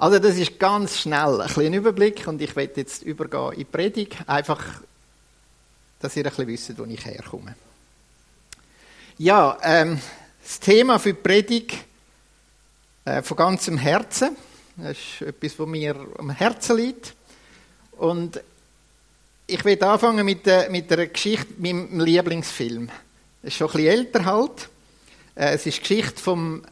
Also 0.00 0.18
das 0.18 0.38
ist 0.38 0.58
ganz 0.58 0.96
schnell 0.96 1.42
ein 1.42 1.48
kleiner 1.48 1.76
Überblick 1.76 2.26
und 2.26 2.40
ich 2.40 2.56
werde 2.56 2.72
jetzt 2.80 3.02
übergehen 3.02 3.52
in 3.52 3.58
die 3.58 3.64
Predigt, 3.66 4.16
einfach, 4.26 4.80
dass 6.00 6.16
ihr 6.16 6.24
ein 6.24 6.30
bisschen 6.30 6.46
wisst, 6.46 6.78
wo 6.78 6.84
ich 6.86 7.04
herkomme. 7.04 7.54
Ja, 9.18 9.58
ähm, 9.62 10.00
das 10.42 10.58
Thema 10.58 10.98
für 10.98 11.12
die 11.12 11.20
Predigt 11.20 11.76
äh, 13.04 13.20
von 13.20 13.36
ganzem 13.36 13.76
Herzen, 13.76 14.38
das 14.78 14.96
ist 14.96 15.20
etwas, 15.20 15.58
was 15.58 15.68
mir 15.68 15.94
am 16.16 16.30
Herzen 16.30 16.78
liegt. 16.78 17.14
Und 17.92 18.40
ich 19.46 19.62
werde 19.66 19.86
anfangen 19.86 20.24
mit, 20.24 20.46
der, 20.46 20.70
mit 20.70 20.90
einer 20.90 21.08
Geschichte, 21.08 21.52
meinem 21.58 22.00
Lieblingsfilm. 22.00 22.86
Das 23.42 23.52
ist 23.52 23.58
schon 23.58 23.66
ein 23.66 23.72
bisschen 23.74 23.98
älter 23.98 24.24
halt. 24.24 24.70
Äh, 25.34 25.56
es 25.56 25.66
ist 25.66 25.76
die 25.76 25.80
Geschichte 25.82 26.22
vom 26.22 26.62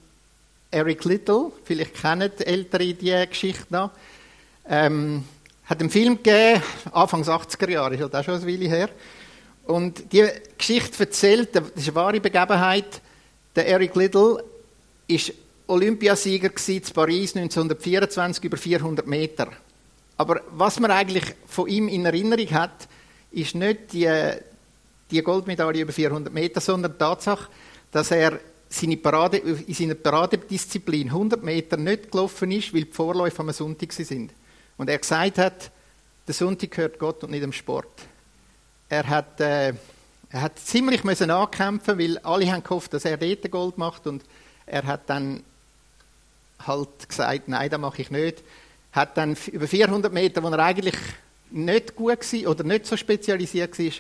Eric 0.71 1.05
Little, 1.05 1.53
vielleicht 1.65 1.95
kennen 1.95 2.31
die 2.39 2.47
Ältere 2.47 2.95
die 2.95 3.27
Geschichte 3.29 3.67
noch, 3.71 3.91
ähm, 4.69 5.25
hat 5.65 5.81
einen 5.81 5.91
Film 5.91 6.17
gegeben, 6.17 6.63
Anfang 6.93 7.23
80er 7.23 7.71
Jahre, 7.71 7.95
ist 7.95 8.03
halt 8.03 8.15
auch 8.15 8.25
schon 8.25 8.35
eine 8.35 8.47
Weile 8.47 8.69
her. 8.69 8.91
Und 9.65 10.13
die 10.13 10.27
Geschichte 10.57 11.05
erzählt, 11.05 11.55
das 11.55 11.71
ist 11.75 11.89
eine 11.89 11.95
wahre 11.95 12.21
Begebenheit, 12.21 13.01
der 13.55 13.67
Eric 13.67 13.95
Little 13.97 14.45
ist 15.07 15.33
Olympiasieger 15.67 16.51
in 16.69 16.83
Paris 16.95 17.37
1924 17.37 18.45
über 18.45 18.57
400 18.57 19.07
Meter. 19.07 19.49
Aber 20.17 20.41
was 20.51 20.81
man 20.81 20.91
eigentlich 20.91 21.25
von 21.47 21.69
ihm 21.69 21.89
in 21.89 22.05
Erinnerung 22.05 22.51
hat, 22.51 22.89
ist 23.31 23.55
nicht 23.55 23.93
die, 23.93 24.11
die 25.11 25.23
Goldmedaille 25.23 25.83
über 25.83 25.93
400 25.93 26.33
Meter, 26.33 26.61
sondern 26.61 26.93
die 26.93 26.99
Tatsache, 26.99 27.49
dass 27.91 28.11
er 28.11 28.41
seine 28.69 28.97
Parade, 28.97 29.39
in 29.39 29.75
seiner 29.75 29.95
Paradedisziplin 29.95 31.09
100 31.09 31.43
Meter 31.43 31.77
nicht 31.77 32.11
gelaufen 32.11 32.51
ist, 32.51 32.75
weil 32.75 32.85
die 32.85 32.93
Vorläufe 32.93 33.41
am 33.41 33.51
Sonntag 33.53 33.93
sind. 33.93 34.33
Und 34.77 34.91
er 34.91 34.99
gesagt 34.99 35.39
hat, 35.39 35.71
der 36.27 36.35
Sonntag 36.35 36.71
gehört 36.71 36.99
Gott 36.99 37.25
und 37.25 37.31
nicht 37.31 37.43
dem 37.43 37.53
Sport. 37.53 37.89
Er 38.89 39.09
hat, 39.09 39.41
äh, 39.41 39.73
er 40.31 40.43
hat 40.43 40.59
ziemlich 40.59 41.05
müssen 41.05 41.31
ankämpfen, 41.31 41.99
weil 41.99 42.19
alle 42.19 42.51
haben 42.53 42.63
gehofft, 42.63 42.93
dass 42.93 43.05
er 43.05 43.17
dort 43.17 43.51
Gold 43.51 43.79
macht 43.79 44.07
und 44.07 44.23
er 44.67 44.85
hat 44.85 45.09
dann 45.09 45.43
halt 46.67 47.09
gesagt, 47.09 47.49
nein, 47.49 47.71
das 47.71 47.81
mache 47.81 48.03
ich 48.03 48.11
nicht. 48.11 48.43
Hat 48.93 49.17
dann 49.17 49.37
über 49.51 49.67
400 49.67 50.13
Meter, 50.13 50.43
wo 50.43 50.49
er 50.49 50.59
eigentlich 50.59 50.97
nicht 51.51 51.97
gut 51.97 52.33
war 52.33 52.51
oder 52.51 52.65
nicht 52.65 52.87
so 52.87 52.97
spezialisiert 52.97 53.79
war, 53.79 53.93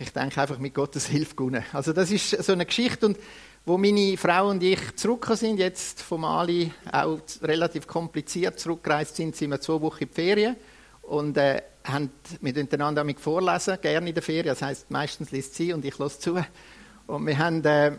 ich 0.00 0.12
denke 0.14 0.40
einfach 0.40 0.58
mit 0.58 0.72
Gottes 0.72 1.06
Hilfe 1.06 1.34
gewonnen. 1.34 1.62
Also 1.74 1.92
das 1.92 2.10
ist 2.10 2.30
so 2.30 2.52
eine 2.52 2.64
Geschichte 2.64 3.06
und 3.06 3.18
wo 3.66 3.76
meine 3.76 4.16
Frau 4.16 4.48
und 4.48 4.62
ich 4.62 4.96
zurückgekommen 4.96 5.36
sind, 5.36 5.58
jetzt 5.58 6.00
vom 6.00 6.22
Mali 6.22 6.72
auch 6.90 7.20
relativ 7.42 7.86
kompliziert 7.86 8.58
zurückgereist 8.58 9.16
sind, 9.16 9.36
sind 9.36 9.50
wir 9.50 9.60
zwei 9.60 9.78
Wochen 9.82 10.04
in 10.04 10.08
die 10.08 10.14
Ferien 10.14 10.56
und 11.02 11.36
äh, 11.36 11.60
haben 11.84 12.10
miteinander 12.40 13.04
vorlesen, 13.18 13.78
gerne 13.82 14.08
in 14.08 14.14
der 14.14 14.22
Ferien. 14.22 14.46
Das 14.46 14.62
heißt, 14.62 14.90
meistens 14.90 15.32
liest 15.32 15.54
sie 15.54 15.74
und 15.74 15.84
ich 15.84 15.98
lasse 15.98 16.18
zu. 16.18 16.42
Und 17.06 17.26
wir 17.26 17.36
haben 17.36 17.62
äh, 17.66 17.92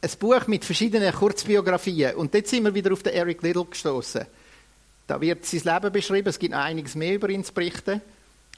ein 0.00 0.10
Buch 0.20 0.46
mit 0.46 0.64
verschiedenen 0.64 1.12
Kurzbiografien 1.12 2.14
und 2.14 2.32
dort 2.32 2.46
sind 2.46 2.62
wir 2.62 2.72
wieder 2.72 2.92
auf 2.92 3.02
den 3.02 3.14
Eric 3.14 3.42
Little 3.42 3.64
gestoßen. 3.64 4.24
Da 5.08 5.20
wird 5.20 5.44
sein 5.44 5.62
Leben 5.64 5.92
beschrieben. 5.92 6.28
Es 6.28 6.38
gibt 6.38 6.52
noch 6.52 6.60
einiges 6.60 6.94
mehr 6.94 7.14
über 7.14 7.28
ihn 7.30 7.42
zu 7.42 7.52
berichten. 7.52 8.00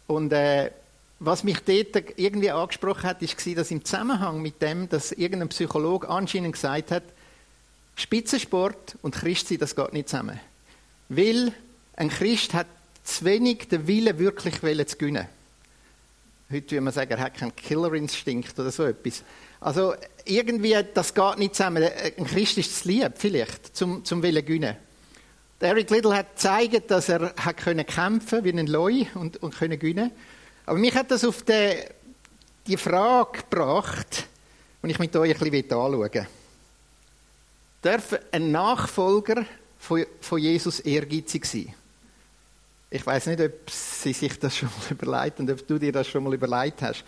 Und 0.06 0.32
äh, 0.32 0.72
was 1.20 1.44
mich 1.44 1.60
dort 1.60 2.18
irgendwie 2.18 2.50
angesprochen 2.50 3.02
hat, 3.02 3.22
ist, 3.22 3.36
dass 3.56 3.70
im 3.70 3.84
Zusammenhang 3.84 4.40
mit 4.40 4.62
dem, 4.62 4.88
dass 4.88 5.12
irgendein 5.12 5.50
Psychologe 5.50 6.08
anscheinend 6.08 6.54
gesagt 6.54 6.90
hat, 6.90 7.02
Spitzensport 7.94 8.96
und 9.02 9.14
Christsein, 9.14 9.58
das 9.58 9.76
geht 9.76 9.92
nicht 9.92 10.08
zusammen. 10.08 10.40
Weil 11.10 11.52
ein 11.94 12.08
Christ 12.08 12.54
hat 12.54 12.66
zu 13.04 13.26
wenig 13.26 13.68
den 13.68 13.86
Willen, 13.86 14.18
wirklich 14.18 14.54
zu 14.54 14.96
gewinnen. 14.96 15.26
Heute 16.50 16.70
würde 16.70 16.80
man 16.80 16.92
sagen, 16.94 17.10
er 17.10 17.20
hat 17.20 17.34
keinen 17.34 17.54
Killerinstinkt 17.54 18.58
oder 18.58 18.70
so 18.70 18.84
etwas. 18.84 19.22
Also 19.60 19.94
irgendwie, 20.24 20.76
das 20.94 21.12
geht 21.12 21.38
nicht 21.38 21.54
zusammen. 21.54 21.82
Ein 22.16 22.24
Christ 22.24 22.56
ist 22.56 22.82
zu 22.82 22.88
lieb, 22.88 23.12
vielleicht, 23.16 23.76
zum, 23.76 24.04
zum 24.06 24.22
Willen 24.22 24.44
gewinnen. 24.44 24.76
Eric 25.60 25.90
Little 25.90 26.16
hat 26.16 26.36
gezeigt, 26.36 26.90
dass 26.90 27.10
er 27.10 27.34
hat 27.36 27.58
können 27.58 27.84
kämpfen 27.84 28.42
wie 28.42 28.58
ein 28.58 28.66
Leu 28.66 29.04
und, 29.14 29.42
und 29.42 29.54
können 29.54 29.78
gewinnen 29.78 30.10
aber 30.70 30.78
mich 30.78 30.94
hat 30.94 31.10
das 31.10 31.24
auf 31.24 31.42
die, 31.42 31.78
die 32.64 32.76
Frage 32.76 33.40
gebracht, 33.40 34.28
die 34.80 34.90
ich 34.92 35.00
mit 35.00 35.16
euch 35.16 35.34
ein 35.34 35.50
bisschen 35.50 35.72
anschauen. 35.72 36.26
Darf 37.82 38.16
ein 38.30 38.52
Nachfolger 38.52 39.44
von, 39.80 40.38
Jesus 40.38 40.78
ehrgeizig 40.78 41.44
sein? 41.44 41.74
Ich 42.88 43.04
weiß 43.04 43.26
nicht, 43.26 43.40
ob 43.40 43.68
Sie 43.68 44.12
sich 44.12 44.38
das 44.38 44.58
schon 44.58 44.68
mal 44.68 44.90
überlegt 44.92 45.40
und 45.40 45.50
ob 45.50 45.66
du 45.66 45.76
dir 45.76 45.90
das 45.90 46.06
schon 46.06 46.22
mal 46.22 46.34
überlegt 46.34 46.82
hast. 46.82 47.02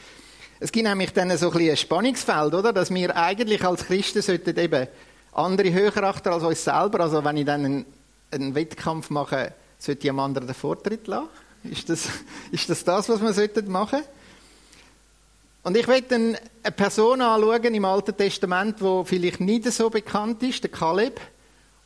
Es 0.58 0.72
gibt 0.72 0.88
nämlich 0.88 1.12
dann 1.12 1.36
so 1.38 1.52
ein, 1.52 1.70
ein 1.70 1.76
Spannungsfeld, 1.76 2.54
oder? 2.54 2.72
Dass 2.72 2.92
wir 2.92 3.16
eigentlich 3.16 3.64
als 3.64 3.84
Christen 3.84 4.22
sollten 4.22 4.58
eben 4.58 4.88
andere 5.34 5.72
höher 5.72 6.02
achten 6.02 6.30
als 6.30 6.42
uns 6.42 6.64
selber. 6.64 6.98
Also 6.98 7.24
wenn 7.24 7.36
ich 7.36 7.46
dann 7.46 7.64
einen, 7.64 7.86
einen 8.32 8.56
Wettkampf 8.56 9.08
mache, 9.10 9.54
sollte 9.78 10.02
ich 10.02 10.10
einem 10.10 10.18
anderen 10.18 10.48
den 10.48 10.54
Vortritt 10.56 11.06
lassen. 11.06 11.28
Ist 11.64 11.88
das, 11.88 12.08
ist 12.52 12.68
das 12.68 12.84
das, 12.84 13.08
was 13.08 13.20
wir 13.20 13.28
machen 13.70 13.98
sollten? 13.98 14.08
Und 15.64 15.76
ich 15.76 15.86
möchte 15.86 16.16
eine 16.16 16.38
Person 16.76 17.20
anschauen 17.20 17.74
im 17.74 17.84
Alten 17.84 18.16
Testament, 18.16 18.80
die 18.80 19.02
vielleicht 19.04 19.40
nicht 19.40 19.64
so 19.72 19.90
bekannt 19.90 20.42
ist, 20.42 20.64
der 20.64 20.70
Kaleb. 20.70 21.20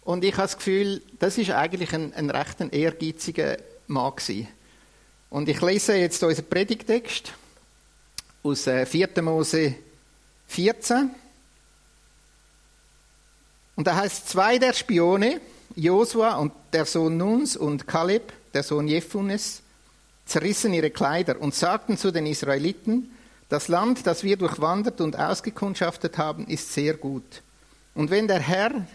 Und 0.02 0.24
ich 0.24 0.32
habe 0.34 0.44
das 0.44 0.56
Gefühl, 0.56 1.02
das 1.18 1.36
ist 1.36 1.50
eigentlich 1.50 1.92
ein, 1.92 2.14
ein 2.14 2.30
recht 2.30 2.60
ein 2.60 2.70
ehrgeiziger 2.70 3.58
Mann 3.86 4.16
gewesen. 4.16 4.48
Und 5.28 5.48
ich 5.48 5.60
lese 5.60 5.94
jetzt 5.96 6.22
unseren 6.22 6.48
Predigtext 6.48 7.32
aus 8.42 8.62
4. 8.62 8.86
Äh, 8.94 9.22
Mose 9.22 9.74
14. 10.46 11.10
Und 13.74 13.86
da 13.86 13.96
heißt 13.96 14.28
zwei 14.28 14.58
der 14.58 14.72
Spione, 14.72 15.40
Josua 15.74 16.36
und 16.36 16.52
der 16.72 16.86
Sohn 16.86 17.18
Nuns 17.18 17.56
und 17.56 17.86
Kaleb, 17.86 18.32
der 18.54 18.62
Sohn 18.62 18.88
Jephunes, 18.88 19.60
zerrissen 20.26 20.74
ihre 20.74 20.90
Kleider 20.90 21.40
und 21.40 21.54
sagten 21.54 21.96
zu 21.96 22.12
den 22.12 22.26
Israeliten, 22.26 23.10
das 23.48 23.68
Land, 23.68 24.06
das 24.06 24.24
wir 24.24 24.36
durchwandert 24.36 25.00
und 25.00 25.16
ausgekundschaftet 25.16 26.18
haben, 26.18 26.46
ist 26.48 26.72
sehr 26.72 26.94
gut. 26.94 27.42
Und 27.94 28.10
wenn 28.10 28.26
der 28.26 28.40
Herr 28.40 28.86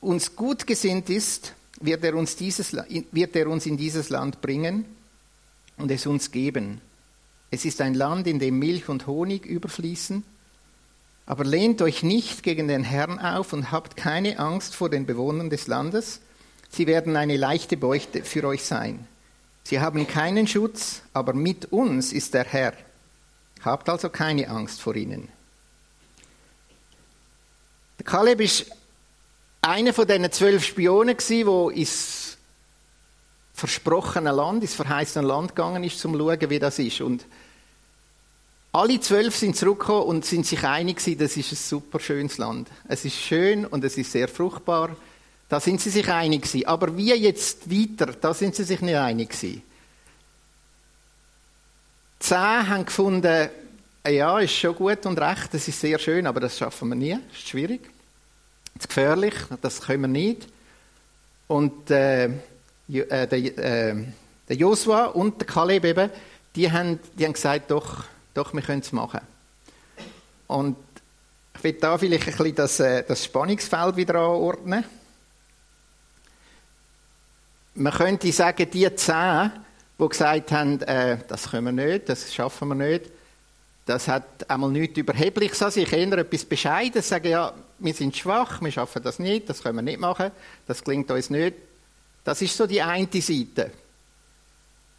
uns 0.00 0.36
gut 0.36 0.66
gesinnt 0.66 1.10
ist, 1.10 1.54
wird 1.80 2.04
er 2.04 2.14
uns, 2.14 2.36
dieses, 2.36 2.74
wird 3.10 3.36
er 3.36 3.48
uns 3.48 3.66
in 3.66 3.76
dieses 3.76 4.10
Land 4.10 4.40
bringen 4.40 4.84
und 5.76 5.90
es 5.90 6.06
uns 6.06 6.30
geben. 6.30 6.80
Es 7.50 7.64
ist 7.64 7.80
ein 7.80 7.94
Land, 7.94 8.26
in 8.26 8.38
dem 8.38 8.58
Milch 8.58 8.88
und 8.88 9.06
Honig 9.06 9.44
überfließen. 9.44 10.22
Aber 11.26 11.44
lehnt 11.44 11.82
euch 11.82 12.02
nicht 12.02 12.42
gegen 12.42 12.68
den 12.68 12.84
Herrn 12.84 13.18
auf 13.18 13.52
und 13.52 13.72
habt 13.72 13.96
keine 13.96 14.38
Angst 14.38 14.74
vor 14.74 14.88
den 14.88 15.06
Bewohnern 15.06 15.50
des 15.50 15.66
Landes. 15.66 16.20
Sie 16.68 16.86
werden 16.86 17.16
eine 17.16 17.36
leichte 17.36 17.76
Beute 17.76 18.24
für 18.24 18.44
euch 18.44 18.64
sein. 18.64 19.06
Sie 19.70 19.78
haben 19.78 20.04
keinen 20.08 20.48
Schutz, 20.48 21.00
aber 21.12 21.32
mit 21.32 21.66
uns 21.66 22.12
ist 22.12 22.34
der 22.34 22.42
Herr. 22.42 22.72
Habt 23.64 23.88
also 23.88 24.08
keine 24.08 24.48
Angst 24.48 24.80
vor 24.80 24.96
ihnen. 24.96 25.28
Der 27.96 28.04
Kaleb 28.04 28.40
ist 28.40 28.66
einer 29.62 29.92
von 29.92 30.08
diesen 30.08 30.32
zwölf 30.32 30.64
Spionen, 30.64 31.16
der 31.16 31.70
ins 31.70 32.36
versprochene 33.54 34.32
Land, 34.32 34.64
ins 34.64 34.74
verheißene 34.74 35.24
Land 35.24 35.54
gegangen 35.54 35.84
ist, 35.84 36.04
um 36.04 36.14
zu 36.14 36.18
schauen, 36.18 36.50
wie 36.50 36.58
das 36.58 36.80
ist. 36.80 37.00
Und 37.00 37.24
alle 38.72 38.98
zwölf 38.98 39.36
sind 39.36 39.54
zurückgekommen 39.54 40.02
und 40.02 40.24
sind 40.24 40.46
sich 40.46 40.64
einig 40.64 40.96
das 41.16 41.36
ist 41.36 41.52
ein 41.52 41.56
super 41.56 42.00
schönes 42.00 42.38
Land. 42.38 42.66
Es 42.88 43.04
ist 43.04 43.14
schön 43.14 43.64
und 43.66 43.84
es 43.84 43.96
ist 43.96 44.10
sehr 44.10 44.26
fruchtbar. 44.26 44.96
Da 45.50 45.58
sind 45.58 45.80
sie 45.80 45.90
sich 45.90 46.08
einig 46.08 46.42
gewesen. 46.42 46.66
Aber 46.66 46.96
wie 46.96 47.12
jetzt 47.12 47.68
weiter, 47.68 48.12
da 48.12 48.32
sind 48.32 48.54
sie 48.54 48.62
sich 48.62 48.80
nicht 48.80 48.94
einig 48.94 49.30
gewesen. 49.30 49.62
Zehn 52.20 52.68
haben 52.68 52.86
gefunden, 52.86 53.48
ja, 54.06 54.38
ist 54.38 54.54
schon 54.54 54.76
gut 54.76 55.04
und 55.06 55.20
recht, 55.20 55.52
das 55.52 55.66
ist 55.66 55.80
sehr 55.80 55.98
schön, 55.98 56.28
aber 56.28 56.38
das 56.38 56.56
schaffen 56.56 56.90
wir 56.90 56.94
nie, 56.94 57.18
das 57.28 57.38
ist 57.38 57.48
schwierig. 57.48 57.82
Das 58.74 58.84
ist 58.84 58.88
gefährlich, 58.90 59.34
das 59.60 59.80
können 59.80 60.02
wir 60.02 60.08
nicht. 60.08 60.46
Und 61.48 61.90
äh, 61.90 62.26
äh, 62.26 62.30
der, 62.88 63.32
äh, 63.32 64.04
der 64.48 64.56
Joshua 64.56 65.06
und 65.06 65.40
der 65.40 65.48
Kaleb 65.48 65.84
eben, 65.84 66.10
die 66.54 66.70
haben, 66.70 67.00
die 67.18 67.24
haben 67.24 67.32
gesagt, 67.32 67.72
doch, 67.72 68.04
doch, 68.34 68.54
wir 68.54 68.62
können 68.62 68.82
es 68.82 68.92
machen. 68.92 69.20
Und 70.46 70.76
ich 71.56 71.64
will 71.64 71.72
da 71.72 71.98
vielleicht 71.98 72.28
ein 72.28 72.36
bisschen 72.36 72.54
das, 72.54 72.78
äh, 72.78 73.02
das 73.02 73.24
Spannungsfeld 73.24 73.96
wieder 73.96 74.14
anordnen 74.14 74.84
man 77.74 77.92
könnte 77.92 78.32
sagen, 78.32 78.68
die 78.70 78.94
zehn, 78.94 79.50
die 79.98 80.08
gesagt 80.08 80.52
haben, 80.52 80.80
äh, 80.82 81.18
das 81.28 81.50
können 81.50 81.76
wir 81.76 81.86
nicht, 81.86 82.08
das 82.08 82.34
schaffen 82.34 82.68
wir 82.68 82.74
nicht, 82.74 83.10
das 83.86 84.08
hat 84.08 84.48
einmal 84.48 84.70
nichts 84.70 84.98
Überhebliches 84.98 85.62
an 85.62 85.70
sich, 85.70 85.92
eher 85.92 86.12
etwas 86.12 86.44
Bescheidenes, 86.44 87.08
sagen, 87.08 87.28
ja, 87.28 87.52
wir 87.78 87.94
sind 87.94 88.16
schwach, 88.16 88.60
wir 88.60 88.70
schaffen 88.70 89.02
das 89.02 89.18
nicht, 89.18 89.48
das 89.48 89.62
können 89.62 89.76
wir 89.76 89.82
nicht 89.82 90.00
machen, 90.00 90.30
das 90.66 90.84
klingt 90.84 91.10
uns 91.10 91.30
nicht. 91.30 91.56
Das 92.24 92.42
ist 92.42 92.56
so 92.56 92.66
die 92.66 92.82
eine 92.82 93.08
Seite. 93.20 93.70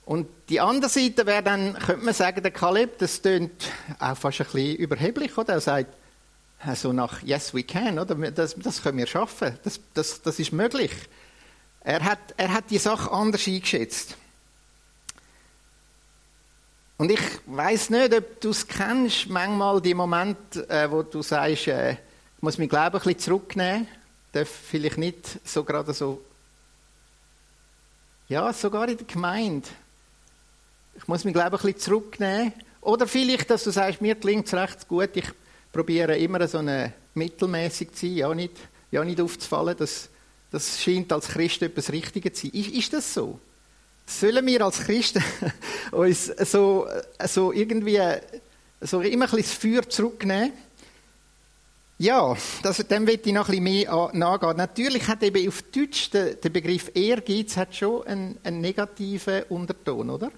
Und 0.06 0.28
die 0.50 0.60
andere 0.60 0.90
Seite 0.90 1.26
wäre 1.26 1.44
dann, 1.44 1.74
könnte 1.74 2.04
man 2.04 2.14
sagen, 2.14 2.42
der 2.42 2.52
Kaleb, 2.52 2.98
das 2.98 3.22
tönt 3.22 3.70
auch 4.00 4.18
fast 4.18 4.42
ein 4.42 4.46
bisschen 4.46 4.76
überheblich, 4.78 5.38
oder? 5.38 5.54
Er 5.54 5.62
sagt, 5.62 5.94
so 6.64 6.70
also 6.70 6.94
nach 6.94 7.22
Yes, 7.24 7.54
we 7.54 7.64
can, 7.64 7.98
oder? 8.00 8.16
Das, 8.16 8.56
das 8.56 8.82
können 8.82 8.98
wir 8.98 9.08
schaffen, 9.08 9.58
das, 9.64 9.80
das, 9.94 10.22
das 10.22 10.40
ist 10.40 10.52
möglich. 10.52 10.92
Er 11.84 12.04
hat, 12.04 12.20
er 12.38 12.54
hat 12.54 12.70
die 12.70 12.78
Sache 12.78 13.12
anders 13.12 13.48
eingeschätzt. 13.48 14.16
Und 16.98 17.10
ich 17.10 17.22
weiß 17.48 17.90
nicht, 17.90 18.14
ob 18.14 18.42
du 18.42 18.52
es 18.52 18.68
kennst, 18.68 19.28
manchmal 19.28 19.82
die 19.82 19.96
Momente, 19.96 20.70
äh, 20.70 20.90
wo 20.92 21.02
du 21.02 21.24
sagst, 21.24 21.68
äh, 21.68 21.94
ich 21.94 21.98
muss 22.42 22.60
mein 22.60 22.70
Glauben 22.70 22.98
ein 22.98 23.02
bisschen 23.02 23.20
zurücknehmen, 23.20 23.88
darf 24.32 24.48
vielleicht 24.48 25.00
nicht 25.00 25.40
so 25.44 25.64
gerade 25.64 25.94
so, 25.96 26.22
ja, 28.28 28.54
sogar 28.54 28.88
in 28.88 28.98
der 28.98 29.08
Gemeinde. 29.08 29.68
Ich 30.96 31.08
muss 31.08 31.24
mein 31.24 31.34
Glauben 31.34 31.56
ein 31.56 31.62
bisschen 31.64 31.80
zurücknehmen. 31.80 32.54
Oder 32.82 33.08
vielleicht, 33.08 33.50
dass 33.50 33.64
du 33.64 33.72
sagst, 33.72 34.00
mir 34.00 34.14
klingt 34.14 34.46
es 34.46 34.54
recht 34.54 34.88
gut, 34.88 35.10
ich 35.16 35.30
probiere 35.74 36.16
immer 36.18 36.48
so 36.48 36.60
eine 36.60 36.94
mittelmäßig 37.16 37.94
zu 37.94 38.06
sein, 38.06 38.16
ja 38.16 38.34
nicht, 38.36 38.54
ja 38.92 39.04
nicht 39.04 39.20
aufzufallen. 39.20 39.76
Das, 39.76 40.11
das 40.52 40.82
scheint 40.82 41.12
als 41.14 41.30
Christen 41.30 41.66
etwas 41.66 41.92
Richtiges 41.92 42.34
zu 42.34 42.48
sein. 42.48 42.60
Ist, 42.60 42.70
ist 42.70 42.94
das 42.94 43.14
so? 43.14 43.40
Sollen 44.06 44.46
wir 44.46 44.66
als 44.66 44.80
Christen 44.82 45.24
uns 45.92 46.26
so, 46.26 46.88
so 47.26 47.54
irgendwie 47.54 48.00
so 48.82 49.02
immer 49.02 49.26
ein 49.26 49.32
bisschen 49.32 49.42
das 49.42 49.54
Feuer 49.54 49.90
zurücknehmen? 49.90 50.52
Ja, 51.98 52.36
das, 52.64 52.78
dem 52.78 53.06
will 53.06 53.20
ich 53.24 53.32
noch 53.32 53.48
ein 53.48 53.64
bisschen 53.64 53.64
mehr 53.64 54.10
nachgehen. 54.14 54.58
Natürlich 54.58 55.08
hat 55.08 55.22
eben 55.22 55.48
auf 55.48 55.62
Deutsch 55.62 56.10
der, 56.10 56.34
der 56.34 56.50
Begriff 56.50 56.90
Ehrgeiz 56.96 57.56
hat 57.56 57.76
schon 57.76 58.06
einen, 58.08 58.40
einen 58.44 58.60
negativen 58.60 59.44
Unterton, 59.44 60.10
oder? 60.10 60.32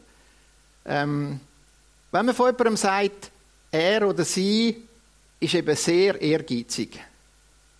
Ähm, 0.86 1.40
wenn 2.12 2.26
man 2.26 2.36
von 2.36 2.48
jemandem 2.48 2.76
sagt, 2.76 3.32
er 3.72 4.08
oder 4.08 4.26
sie 4.26 4.84
ist 5.40 5.54
eben 5.56 5.76
sehr 5.76 6.22
ehrgeizig, 6.22 7.00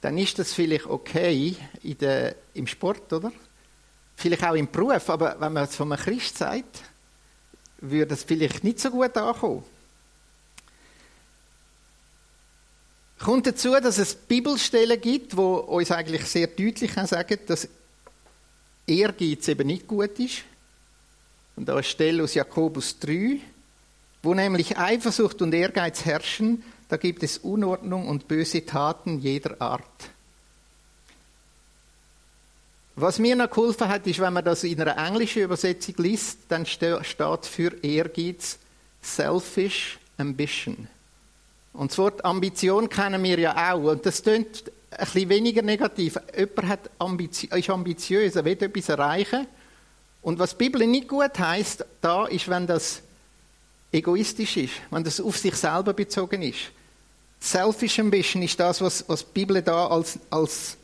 dann 0.04 0.18
ist 0.18 0.38
das 0.38 0.52
vielleicht 0.52 0.86
okay 0.88 1.56
der, 1.82 2.36
im 2.54 2.68
Sport, 2.68 3.14
oder? 3.14 3.32
Vielleicht 4.18 4.44
auch 4.44 4.54
im 4.54 4.70
Beruf, 4.70 5.10
aber 5.10 5.38
wenn 5.40 5.54
man 5.54 5.64
es 5.64 5.78
von 5.78 5.94
einem 5.94 6.02
Christ 6.02 6.40
sagt, 6.40 6.82
würde 7.80 8.14
es 8.14 8.24
vielleicht 8.24 8.66
nicht 8.66 8.82
so 8.82 8.92
gut 8.92 9.16
ankommen. 9.16 9.64
Kommt 13.18 13.48
dazu, 13.48 13.72
dass 13.80 13.98
es 13.98 14.14
Bibelstellen 14.14 15.00
gibt, 15.00 15.38
wo 15.38 15.56
uns 15.56 15.90
eigentlich 15.90 16.26
sehr 16.26 16.48
deutlich 16.48 16.92
sagen, 16.92 17.40
dass 17.48 17.70
Ehrgeiz 18.86 19.48
eben 19.48 19.68
nicht 19.68 19.88
gut 19.88 20.20
ist. 20.20 20.44
Und 21.56 21.70
da 21.70 21.76
eine 21.76 21.84
Stelle 21.84 22.24
aus 22.24 22.34
Jakobus 22.34 23.00
3, 23.00 23.38
wo 24.22 24.34
nämlich 24.34 24.78
Eifersucht 24.78 25.42
und 25.42 25.54
Ehrgeiz 25.54 26.04
herrschen, 26.04 26.62
da 26.94 26.98
gibt 26.98 27.24
es 27.24 27.40
Unordnung 27.40 28.08
und 28.08 28.28
böse 28.28 28.68
Taten 28.68 29.18
jeder 29.18 29.60
Art. 29.60 29.82
Was 32.96 33.18
mir 33.18 33.36
noch 33.36 33.50
geholfen 33.50 33.88
hat, 33.88 34.06
ist, 34.06 34.20
wenn 34.20 34.32
man 34.32 34.46
das 34.46 34.64
in 34.64 34.80
einer 34.80 35.04
englischen 35.04 35.42
Übersetzung 35.42 35.96
liest, 35.98 36.42
dann 36.50 36.68
steht 36.68 37.48
für 37.48 37.84
Ehrgeiz 37.84 38.60
Selfish 39.02 39.98
Ambition. 40.20 40.88
Und 41.74 41.90
das 41.90 41.98
Wort 41.98 42.24
Ambition 42.24 42.88
kennen 42.88 43.24
wir 43.24 43.40
ja 43.40 43.74
auch. 43.74 43.86
Und 43.86 44.06
das 44.06 44.22
klingt 44.22 44.72
ein 44.92 45.06
bisschen 45.06 45.30
weniger 45.30 45.64
negativ. 45.64 46.20
Jemand 46.38 46.68
hat 46.68 46.92
Ambition, 47.00 47.58
ist 47.58 47.72
ambitiös, 47.72 48.36
er 48.36 48.46
will 48.46 48.62
etwas 48.62 48.90
erreichen. 48.90 49.48
Und 50.22 50.38
was 50.38 50.52
die 50.52 50.66
Bibel 50.66 50.86
nicht 50.86 51.08
gut 51.08 51.40
heißt, 51.40 51.86
da 52.02 52.28
ist, 52.28 52.48
wenn 52.50 52.68
das 52.68 53.02
egoistisch 53.92 54.58
ist, 54.58 54.74
wenn 54.92 55.04
das 55.04 55.20
auf 55.20 55.40
sich 55.40 55.56
selber 55.56 55.94
bezogen 55.94 56.44
ist. 56.44 56.70
Selfish 57.44 58.00
Ambition 58.00 58.42
ist 58.42 58.60
das, 58.60 58.80
was, 58.80 59.04
was 59.08 59.26
die 59.26 59.32
Bibel 59.34 59.62
da 59.62 59.88
als, 59.88 60.18
als, 60.30 60.78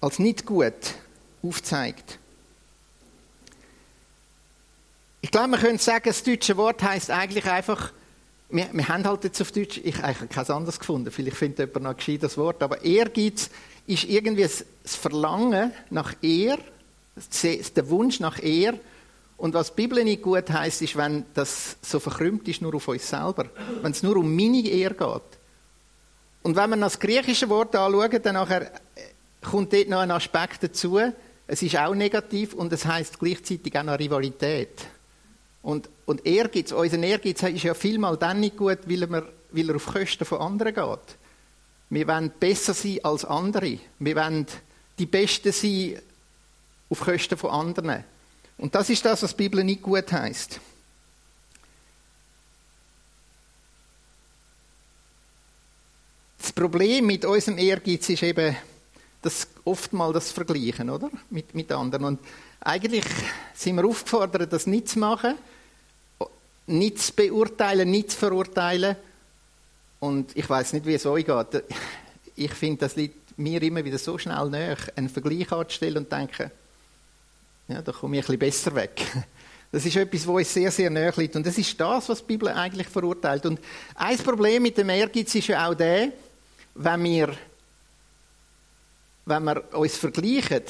als 0.00 0.18
nicht 0.18 0.44
gut 0.44 0.74
aufzeigt. 1.42 2.18
Ich 5.22 5.30
glaube, 5.30 5.48
man 5.48 5.60
könnte 5.60 5.82
sagen, 5.82 6.04
das 6.04 6.22
deutsche 6.22 6.56
Wort 6.56 6.82
heißt 6.82 7.10
eigentlich 7.10 7.46
einfach 7.46 7.92
wir, 8.48 8.68
wir 8.72 8.88
haben 8.88 9.04
halt 9.04 9.24
jetzt 9.24 9.40
auf 9.40 9.50
Deutsch, 9.50 9.80
ich 9.82 10.00
habe 10.00 10.26
kein 10.28 10.46
anderes 10.48 10.78
gefunden, 10.78 11.10
vielleicht 11.10 11.36
findet 11.36 11.58
jemand 11.58 11.82
noch 11.82 11.90
ein 11.90 11.96
gescheites 11.96 12.38
Wort, 12.38 12.62
aber 12.62 12.84
Ehrgeiz 12.84 13.50
ist 13.86 14.04
irgendwie 14.04 14.42
das 14.42 14.64
Verlangen 14.84 15.72
nach 15.90 16.14
Ehr, 16.22 16.58
der 17.42 17.90
Wunsch 17.90 18.20
nach 18.20 18.42
Ehr. 18.42 18.74
Und 19.36 19.54
was 19.54 19.74
die 19.74 19.82
Bibel 19.82 20.02
nicht 20.02 20.22
gut 20.22 20.48
heißt, 20.48 20.82
ist, 20.82 20.96
wenn 20.96 21.24
das 21.34 21.76
so 21.82 22.00
verkrümmt 22.00 22.48
ist 22.48 22.62
nur 22.62 22.74
auf 22.74 22.88
uns 22.88 23.08
selber, 23.08 23.46
wenn 23.82 23.92
es 23.92 24.02
nur 24.02 24.16
um 24.16 24.34
meine 24.34 24.60
Ehr 24.60 24.90
geht. 24.94 25.22
Und 26.46 26.54
wenn 26.54 26.70
man 26.70 26.80
das 26.80 27.00
griechische 27.00 27.48
Wort 27.48 27.74
anschaut, 27.74 28.24
dann 28.24 28.34
nachher 28.34 28.70
äh, 28.94 29.00
kommt 29.42 29.72
dort 29.72 29.88
noch 29.88 29.98
ein 29.98 30.12
Aspekt 30.12 30.62
dazu. 30.62 31.00
Es 31.48 31.60
ist 31.60 31.76
auch 31.76 31.92
negativ 31.92 32.54
und 32.54 32.72
es 32.72 32.86
heißt 32.86 33.18
gleichzeitig 33.18 33.76
auch 33.76 33.82
noch 33.82 33.98
Rivalität. 33.98 34.86
Und, 35.60 35.90
und 36.04 36.24
Ehrgeiz, 36.24 36.70
unser 36.70 37.02
Ehrgeiz 37.02 37.42
ist 37.42 37.64
ja 37.64 37.74
vielmal 37.74 38.16
dann 38.16 38.38
nicht 38.38 38.56
gut, 38.56 38.78
weil 38.86 39.02
er, 39.02 39.26
weil 39.50 39.70
er 39.70 39.74
auf 39.74 39.86
Kosten 39.86 40.24
von 40.24 40.38
anderen 40.38 40.72
geht. 40.72 41.16
Wir 41.90 42.06
wollen 42.06 42.30
besser 42.38 42.74
sein 42.74 43.00
als 43.02 43.24
andere. 43.24 43.80
Wir 43.98 44.14
wollen 44.14 44.46
die 45.00 45.06
Besten 45.06 45.50
sein 45.50 46.00
auf 46.88 47.00
Kosten 47.00 47.36
von 47.36 47.50
anderen. 47.50 48.04
Und 48.56 48.72
das 48.72 48.88
ist 48.88 49.04
das, 49.04 49.20
was 49.24 49.34
die 49.34 49.48
Bibel 49.48 49.64
nicht 49.64 49.82
gut 49.82 50.12
heißt. 50.12 50.60
Problem 56.56 57.04
mit 57.04 57.26
unserem 57.26 57.58
Ehrgeiz 57.58 58.08
ist 58.08 58.22
eben, 58.22 58.56
das 59.20 59.46
oftmals 59.64 60.14
das 60.14 60.32
Vergleichen, 60.32 60.88
oder? 60.88 61.10
Mit, 61.28 61.54
mit 61.54 61.70
anderen. 61.70 62.04
Und 62.04 62.20
eigentlich 62.60 63.04
sind 63.54 63.76
wir 63.76 63.84
aufgefordert, 63.84 64.50
das 64.52 64.66
nicht 64.66 64.88
zu 64.88 64.98
machen, 64.98 65.34
nicht 66.66 66.98
zu 66.98 67.12
beurteilen, 67.12 67.90
nicht 67.90 68.12
zu 68.12 68.16
verurteilen. 68.16 68.96
Und 70.00 70.34
ich 70.34 70.48
weiß 70.48 70.72
nicht, 70.72 70.86
wie 70.86 70.94
es 70.94 71.04
euch 71.04 71.26
geht. 71.26 71.64
Ich 72.36 72.54
finde, 72.54 72.78
das 72.78 72.96
liegt 72.96 73.38
mir 73.38 73.62
immer 73.62 73.84
wieder 73.84 73.98
so 73.98 74.16
schnell 74.16 74.48
näher, 74.48 74.78
einen 74.94 75.10
Vergleich 75.10 75.52
anzustellen 75.52 75.98
und 75.98 76.10
denken, 76.10 76.50
ja, 77.68 77.82
da 77.82 77.92
komme 77.92 78.16
ich 78.16 78.22
ein 78.22 78.38
bisschen 78.38 78.38
besser 78.38 78.74
weg. 78.74 79.02
Das 79.72 79.84
ist 79.84 79.96
etwas, 79.96 80.26
wo 80.26 80.38
uns 80.38 80.54
sehr, 80.54 80.70
sehr 80.70 80.88
näher 80.88 81.12
liegt. 81.16 81.36
Und 81.36 81.46
das 81.46 81.58
ist 81.58 81.78
das, 81.78 82.08
was 82.08 82.20
die 82.20 82.26
Bibel 82.26 82.48
eigentlich 82.48 82.86
verurteilt. 82.86 83.44
Und 83.44 83.60
ein 83.96 84.16
Problem 84.18 84.62
mit 84.62 84.78
dem 84.78 84.88
Ehrgeiz 84.88 85.34
ist 85.34 85.48
ja 85.48 85.68
auch 85.68 85.74
der, 85.74 86.12
wenn 86.76 87.04
wir, 87.04 87.34
wenn 89.24 89.44
wir 89.44 89.74
uns 89.74 89.96
vergleichen 89.96 90.62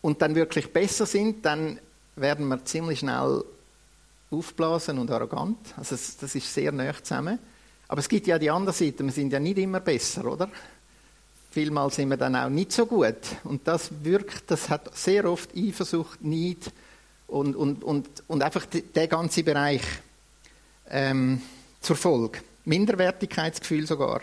und 0.00 0.22
dann 0.22 0.34
wirklich 0.34 0.72
besser 0.72 1.06
sind, 1.06 1.44
dann 1.44 1.78
werden 2.16 2.48
wir 2.48 2.64
ziemlich 2.64 3.00
schnell 3.00 3.44
aufblasen 4.30 4.98
und 4.98 5.10
arrogant. 5.10 5.58
Also 5.76 5.96
das 6.20 6.34
ist 6.34 6.52
sehr 6.52 6.72
nah 6.72 6.92
zusammen. 7.02 7.38
Aber 7.88 8.00
es 8.00 8.08
gibt 8.08 8.26
ja 8.26 8.38
die 8.38 8.50
andere 8.50 8.74
Seite, 8.74 9.04
wir 9.04 9.12
sind 9.12 9.32
ja 9.32 9.40
nicht 9.40 9.58
immer 9.58 9.80
besser, 9.80 10.26
oder? 10.26 10.50
Vielmal 11.50 11.90
sind 11.90 12.10
wir 12.10 12.18
dann 12.18 12.36
auch 12.36 12.50
nicht 12.50 12.72
so 12.72 12.84
gut. 12.84 13.16
Und 13.44 13.66
das 13.66 13.90
wirkt, 14.02 14.50
das 14.50 14.68
hat 14.68 14.94
sehr 14.96 15.24
oft 15.24 15.50
Eifersucht, 15.56 16.22
Neid 16.22 16.70
und, 17.26 17.56
und, 17.56 17.82
und, 17.82 18.06
und 18.28 18.42
einfach 18.42 18.66
der 18.66 19.08
ganze 19.08 19.42
Bereich 19.42 19.82
ähm, 20.90 21.40
zur 21.80 21.96
Folge. 21.96 22.40
Minderwertigkeitsgefühl 22.66 23.86
sogar. 23.86 24.20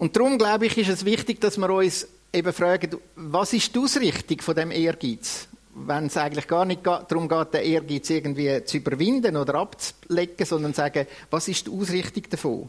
Und 0.00 0.16
darum, 0.16 0.38
glaube 0.38 0.66
ich, 0.66 0.76
ist 0.78 0.88
es 0.88 1.04
wichtig, 1.04 1.40
dass 1.40 1.58
wir 1.58 1.70
uns 1.70 2.08
eben 2.32 2.52
fragen, 2.52 2.96
was 3.16 3.52
ist 3.52 3.74
die 3.74 3.78
Ausrichtung 3.78 4.40
von 4.40 4.56
dem 4.56 4.72
Ehrgeiz? 4.72 5.46
wenn 5.72 6.06
es 6.06 6.16
eigentlich 6.16 6.48
gar 6.48 6.64
nicht 6.64 6.84
darum 6.84 7.28
geht, 7.28 7.54
den 7.54 7.64
Ehrgeiz 7.64 8.10
irgendwie 8.10 8.64
zu 8.64 8.78
überwinden 8.78 9.36
oder 9.36 9.54
abzulegen, 9.54 10.44
sondern 10.44 10.74
sagen, 10.74 11.06
was 11.30 11.48
ist 11.48 11.66
die 11.66 11.70
Ausrichtung 11.70 12.24
davon? 12.28 12.68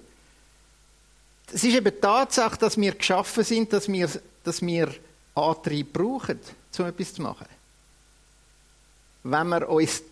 Es 1.51 1.63
ist 1.63 1.75
eben 1.75 1.91
die 1.93 1.99
Tatsache, 1.99 2.57
dass 2.57 2.77
wir 2.77 2.93
geschaffen 2.93 3.43
sind, 3.43 3.73
dass 3.73 3.91
wir, 3.91 4.09
dass 4.43 4.61
wir 4.61 4.93
Antrieb 5.35 5.91
brauchen, 5.93 6.39
um 6.77 6.85
etwas 6.85 7.13
zu 7.13 7.21
machen. 7.23 7.47
Wenn 9.23 9.47
wir 9.49 9.67
uns 9.67 10.03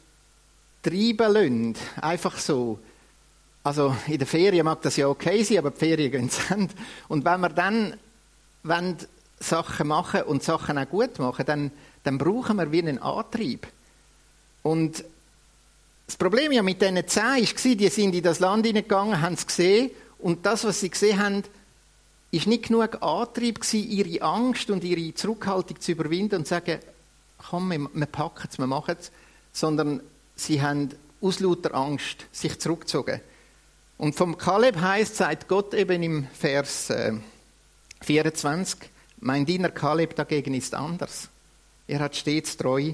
treiben 0.81 1.31
lassen, 1.31 1.75
einfach 2.01 2.37
so, 2.37 2.79
also 3.63 3.95
in 4.07 4.17
der 4.17 4.27
Ferien 4.27 4.65
mag 4.65 4.81
das 4.81 4.95
ja 4.95 5.07
okay 5.07 5.43
sein, 5.43 5.59
aber 5.59 5.71
die 5.71 5.79
Ferien 5.79 6.11
gehen 6.11 6.29
zu 6.29 6.41
Ende. 6.53 6.73
Und 7.07 7.25
wenn 7.25 7.41
wir 7.41 7.49
dann 7.49 7.95
wenn 8.63 8.97
Sachen 9.39 9.87
machen 9.87 10.23
und 10.23 10.43
Sachen 10.43 10.77
auch 10.77 10.89
gut 10.89 11.17
machen, 11.19 11.45
dann 11.45 11.71
dann 12.03 12.17
brauchen 12.17 12.57
wir 12.57 12.71
wie 12.71 12.79
einen 12.79 12.99
Antrieb. 12.99 13.67
Und 14.63 15.03
das 16.05 16.17
Problem 16.17 16.51
ja 16.51 16.63
mit 16.63 16.81
diesen 16.81 17.07
zehn 17.07 17.23
war, 17.23 17.75
die 17.75 17.89
sind 17.89 18.15
in 18.15 18.23
das 18.23 18.39
Land 18.39 18.65
hineingegangen, 18.65 19.21
haben 19.21 19.33
es 19.33 19.45
gesehen 19.45 19.91
und 20.17 20.45
das, 20.45 20.63
was 20.63 20.79
sie 20.79 20.89
gesehen 20.89 21.19
haben, 21.19 21.43
ist 22.31 22.47
nicht 22.47 22.67
genug 22.67 23.01
Antrieb 23.01 23.61
gewesen, 23.61 23.89
ihre 23.89 24.21
Angst 24.21 24.69
und 24.69 24.83
ihre 24.83 25.13
Zurückhaltung 25.13 25.79
zu 25.79 25.91
überwinden 25.91 26.37
und 26.37 26.45
zu 26.45 26.55
sagen, 26.55 26.79
komm, 27.49 27.71
wir, 27.71 27.89
wir 27.93 28.05
packen 28.05 28.47
es, 28.51 28.57
wir 28.57 28.67
machen 28.67 28.95
es, 28.99 29.11
sondern 29.51 30.01
sie 30.35 30.61
haben 30.61 30.89
aus 31.21 31.39
lauter 31.39 31.73
Angst 31.73 32.25
sich 32.31 32.59
zurückgezogen. 32.59 33.21
Und 33.99 34.15
vom 34.15 34.37
Kaleb 34.37 34.79
heißt, 34.79 35.17
sagt 35.17 35.49
Gott 35.49 35.73
eben 35.73 36.01
im 36.01 36.27
Vers 36.27 36.89
24, 38.01 38.81
äh, 38.81 38.85
mein 39.19 39.45
Diener 39.45 39.71
Kaleb 39.71 40.15
dagegen 40.15 40.53
ist 40.53 40.73
anders. 40.73 41.27
Er 41.85 41.99
hat 41.99 42.15
stets 42.15 42.55
treu 42.55 42.93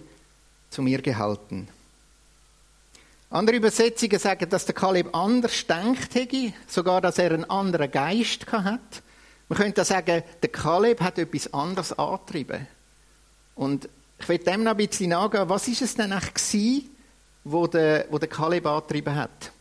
zu 0.72 0.82
mir 0.82 1.04
gehalten. 1.04 1.68
Andere 3.30 3.58
Übersetzungen 3.58 4.18
sagen, 4.18 4.50
dass 4.50 4.66
der 4.66 4.74
Kaleb 4.74 5.16
anders 5.16 5.68
denkt 5.68 6.16
hätte, 6.16 6.54
sogar, 6.66 7.02
dass 7.02 7.20
er 7.20 7.34
einen 7.34 7.48
anderen 7.52 7.92
Geist 7.92 8.52
hat. 8.52 9.04
Man 9.48 9.60
könnte 9.60 9.86
sagen, 9.86 10.24
der 10.42 10.50
Kaleb 10.50 11.02
hat 11.02 11.20
etwas 11.20 11.54
anderes 11.54 11.94
angetrieben. 11.94 12.66
Und 13.54 13.88
ich 14.18 14.28
will 14.28 14.40
dem 14.40 14.64
noch 14.64 14.72
ein 14.72 14.78
bisschen 14.78 15.12
nachgehen, 15.12 15.50
was 15.50 15.68
ist 15.68 15.84
es 15.84 15.94
denn 15.94 16.12
eigentlich 16.12 16.34
gewesen, 16.34 16.90
wo 17.44 17.68
der, 17.68 18.08
wo 18.10 18.18
der 18.18 18.28
Kaleb 18.28 18.66
angetrieben 18.66 19.16
hat? 19.16 19.52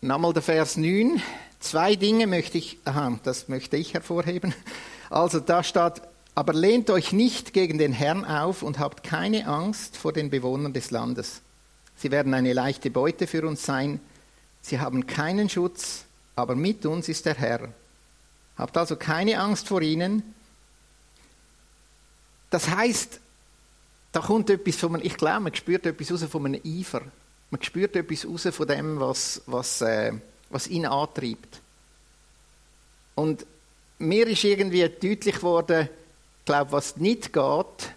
Nochmal 0.00 0.32
der 0.32 0.42
Vers 0.42 0.76
9. 0.76 1.20
zwei 1.58 1.96
Dinge 1.96 2.28
möchte 2.28 2.56
ich, 2.56 2.78
aha, 2.84 3.18
das 3.24 3.48
möchte 3.48 3.76
ich 3.76 3.94
hervorheben. 3.94 4.54
Also 5.10 5.40
da 5.40 5.64
steht, 5.64 6.02
aber 6.36 6.52
lehnt 6.52 6.88
euch 6.88 7.12
nicht 7.12 7.52
gegen 7.52 7.78
den 7.78 7.92
Herrn 7.92 8.24
auf 8.24 8.62
und 8.62 8.78
habt 8.78 9.02
keine 9.02 9.48
Angst 9.48 9.96
vor 9.96 10.12
den 10.12 10.30
Bewohnern 10.30 10.72
des 10.72 10.92
Landes. 10.92 11.40
Sie 11.96 12.12
werden 12.12 12.32
eine 12.32 12.52
leichte 12.52 12.92
Beute 12.92 13.26
für 13.26 13.44
uns 13.44 13.64
sein. 13.64 14.00
Sie 14.60 14.78
haben 14.78 15.08
keinen 15.08 15.48
Schutz, 15.48 16.04
aber 16.36 16.54
mit 16.54 16.86
uns 16.86 17.08
ist 17.08 17.26
der 17.26 17.34
Herr. 17.34 17.68
Habt 18.56 18.76
also 18.76 18.94
keine 18.94 19.40
Angst 19.40 19.66
vor 19.66 19.82
ihnen. 19.82 20.22
Das 22.50 22.68
heißt, 22.68 23.18
da 24.12 24.20
kommt 24.20 24.48
etwas 24.48 24.76
von 24.76 24.94
einem, 24.94 25.04
ich 25.04 25.16
glaube, 25.16 25.40
man 25.40 25.54
spürt 25.56 25.86
etwas 25.86 26.12
raus 26.12 26.24
von 26.30 26.46
einem 26.46 26.60
Eifer. 26.64 27.02
Man 27.50 27.62
spürt 27.62 27.96
etwas 27.96 28.26
raus 28.26 28.48
von 28.50 28.66
dem, 28.66 29.00
was, 29.00 29.42
was, 29.46 29.80
äh, 29.80 30.12
was 30.50 30.68
ihn 30.68 30.86
antreibt. 30.86 31.60
Und 33.14 33.46
mir 33.98 34.26
ist 34.26 34.44
irgendwie 34.44 34.88
deutlich 34.88 35.36
geworden, 35.36 35.88
glaube, 36.48 36.72
was 36.72 36.96
nicht 36.96 37.32
geht, 37.32 37.92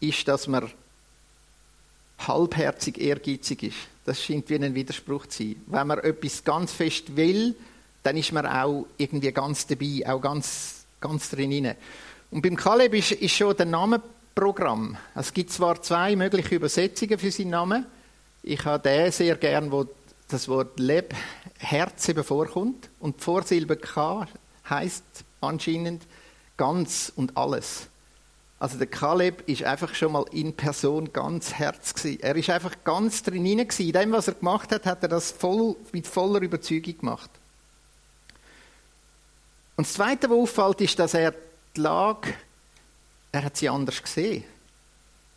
ist, 0.00 0.28
dass 0.28 0.46
man 0.46 0.70
halbherzig 2.18 3.00
ehrgeizig 3.00 3.62
ist. 3.62 3.76
Das 4.04 4.22
scheint 4.22 4.50
wie 4.50 4.56
ein 4.56 4.74
Widerspruch 4.74 5.26
zu 5.26 5.42
sein. 5.42 5.56
Wenn 5.66 5.86
man 5.86 5.98
etwas 6.00 6.44
ganz 6.44 6.72
fest 6.72 7.16
will, 7.16 7.54
dann 8.02 8.18
ist 8.18 8.32
man 8.32 8.46
auch 8.46 8.86
irgendwie 8.98 9.32
ganz 9.32 9.66
dabei, 9.66 10.02
auch 10.06 10.20
ganz, 10.20 10.84
ganz 11.00 11.30
drin. 11.30 11.74
Und 12.30 12.42
beim 12.42 12.56
Kaleb 12.56 12.94
ist, 12.94 13.12
ist 13.12 13.34
schon 13.34 13.56
der 13.56 13.66
Namenprogramm. 13.66 14.98
Es 15.14 15.32
gibt 15.32 15.50
zwar 15.50 15.80
zwei 15.80 16.16
mögliche 16.16 16.56
Übersetzungen 16.56 17.18
für 17.18 17.30
seinen 17.30 17.50
Namen. 17.50 17.86
Ich 18.42 18.64
habe 18.64 18.82
den 18.82 19.12
sehr 19.12 19.36
gern, 19.36 19.70
wo 19.70 19.86
das 20.28 20.48
Wort 20.48 20.78
Leb, 20.78 21.14
Herz 21.58 22.08
eben 22.08 22.24
vorkommt. 22.24 22.88
Und 22.98 23.18
die 23.18 23.24
Vorsilbe 23.24 23.76
K 23.76 24.26
heißt 24.68 25.04
anscheinend 25.40 26.06
ganz 26.56 27.12
und 27.14 27.36
alles. 27.36 27.88
Also 28.58 28.76
der 28.76 28.86
Kaleb 28.86 29.48
ist 29.48 29.64
einfach 29.64 29.94
schon 29.94 30.12
mal 30.12 30.26
in 30.32 30.54
Person 30.54 31.12
ganz 31.12 31.54
Herz 31.54 31.94
gewesen. 31.94 32.20
Er 32.20 32.36
ist 32.36 32.50
einfach 32.50 32.76
ganz 32.84 33.22
drin 33.22 33.44
gewesen. 33.44 33.86
In 33.86 33.92
dem, 33.92 34.12
was 34.12 34.28
er 34.28 34.34
gemacht 34.34 34.70
hat, 34.70 34.84
hat 34.84 35.02
er 35.02 35.08
das 35.08 35.30
voll, 35.30 35.76
mit 35.92 36.06
voller 36.06 36.40
Überzeugung 36.40 36.98
gemacht. 36.98 37.30
Und 39.76 39.86
das 39.86 39.94
Zweite, 39.94 40.28
was 40.28 40.36
auffällt, 40.36 40.82
ist, 40.82 40.98
dass 40.98 41.14
er 41.14 41.34
die 41.74 41.80
Lage, 41.80 42.34
er 43.32 43.44
hat 43.44 43.56
sie 43.56 43.68
anders 43.70 44.02
gesehen. 44.02 44.44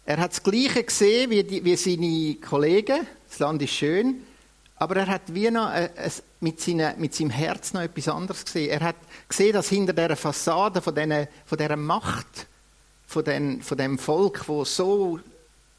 Er 0.05 0.17
hat 0.17 0.31
das 0.31 0.43
Gleiche 0.43 0.83
gesehen 0.83 1.29
wie, 1.29 1.43
die, 1.43 1.63
wie 1.63 1.75
seine 1.77 2.35
Kollegen. 2.35 3.07
Das 3.29 3.39
Land 3.39 3.61
ist 3.61 3.71
schön. 3.71 4.23
Aber 4.75 4.97
er 4.97 5.07
hat 5.07 5.33
wie 5.33 5.49
noch 5.49 5.71
äh, 5.73 5.89
mit, 6.41 6.59
seine, 6.59 6.95
mit 6.97 7.15
seinem 7.15 7.29
Herz 7.29 7.73
noch 7.73 7.81
etwas 7.81 8.09
anderes 8.09 8.43
gesehen. 8.43 8.69
Er 8.69 8.81
hat 8.81 8.97
gesehen, 9.29 9.53
dass 9.53 9.69
hinter 9.69 9.93
dieser 9.93 10.17
Fassade 10.17 10.81
von, 10.81 10.93
diesen, 10.93 11.27
von 11.45 11.57
dieser 11.57 11.77
Macht, 11.77 12.47
von, 13.07 13.23
den, 13.23 13.61
von 13.61 13.77
dem 13.77 13.97
Volk, 13.97 14.47
wo 14.49 14.65
so 14.65 15.19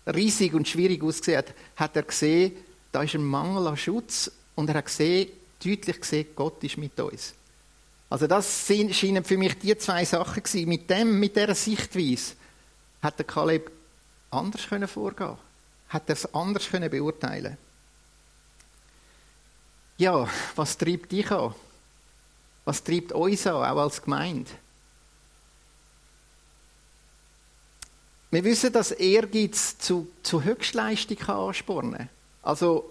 riesig 0.06 0.54
und 0.54 0.68
schwierig 0.68 1.02
ausgesehen 1.02 1.38
hat, 1.38 1.54
hat 1.76 1.96
er 1.96 2.02
gesehen, 2.04 2.52
da 2.92 3.02
ist 3.02 3.14
ein 3.14 3.24
Mangel 3.24 3.66
an 3.66 3.76
Schutz 3.76 4.30
und 4.54 4.68
er 4.70 4.76
hat 4.76 4.86
gesehen, 4.86 5.28
deutlich 5.62 6.00
gesehen, 6.00 6.28
Gott 6.34 6.62
ist 6.64 6.78
mit 6.78 6.98
uns. 6.98 7.34
Also 8.08 8.26
das 8.26 8.66
scheinen 8.68 9.24
für 9.24 9.36
mich 9.36 9.58
die 9.58 9.76
zwei 9.76 10.04
Sachen 10.04 10.42
gewesen. 10.42 10.68
Mit 10.68 10.88
dem, 10.88 11.18
mit 11.18 11.36
dieser 11.36 11.54
Sichtweise 11.54 12.34
hat 13.02 13.18
der 13.18 13.26
Kaleb 13.26 13.70
anders 14.34 14.66
können 14.66 14.88
vorgehen, 14.88 15.36
hat 15.88 16.08
er 16.08 16.12
es 16.14 16.34
anders 16.34 16.68
können 16.68 16.90
beurteilen. 16.90 17.56
Ja, 19.96 20.28
was 20.56 20.76
treibt 20.76 21.12
dich 21.12 21.30
an? 21.30 21.54
Was 22.64 22.82
treibt 22.82 23.12
uns 23.12 23.46
an, 23.46 23.54
auch 23.54 23.82
als 23.82 24.02
Gemeinde? 24.02 24.50
Wir 28.30 28.42
wissen, 28.42 28.72
dass 28.72 28.90
Ehrgeiz 28.90 29.78
zu, 29.78 30.08
zu 30.24 30.42
Höchstleistung 30.42 31.20
anspornen 31.28 31.98
kann. 31.98 32.08
Also 32.42 32.90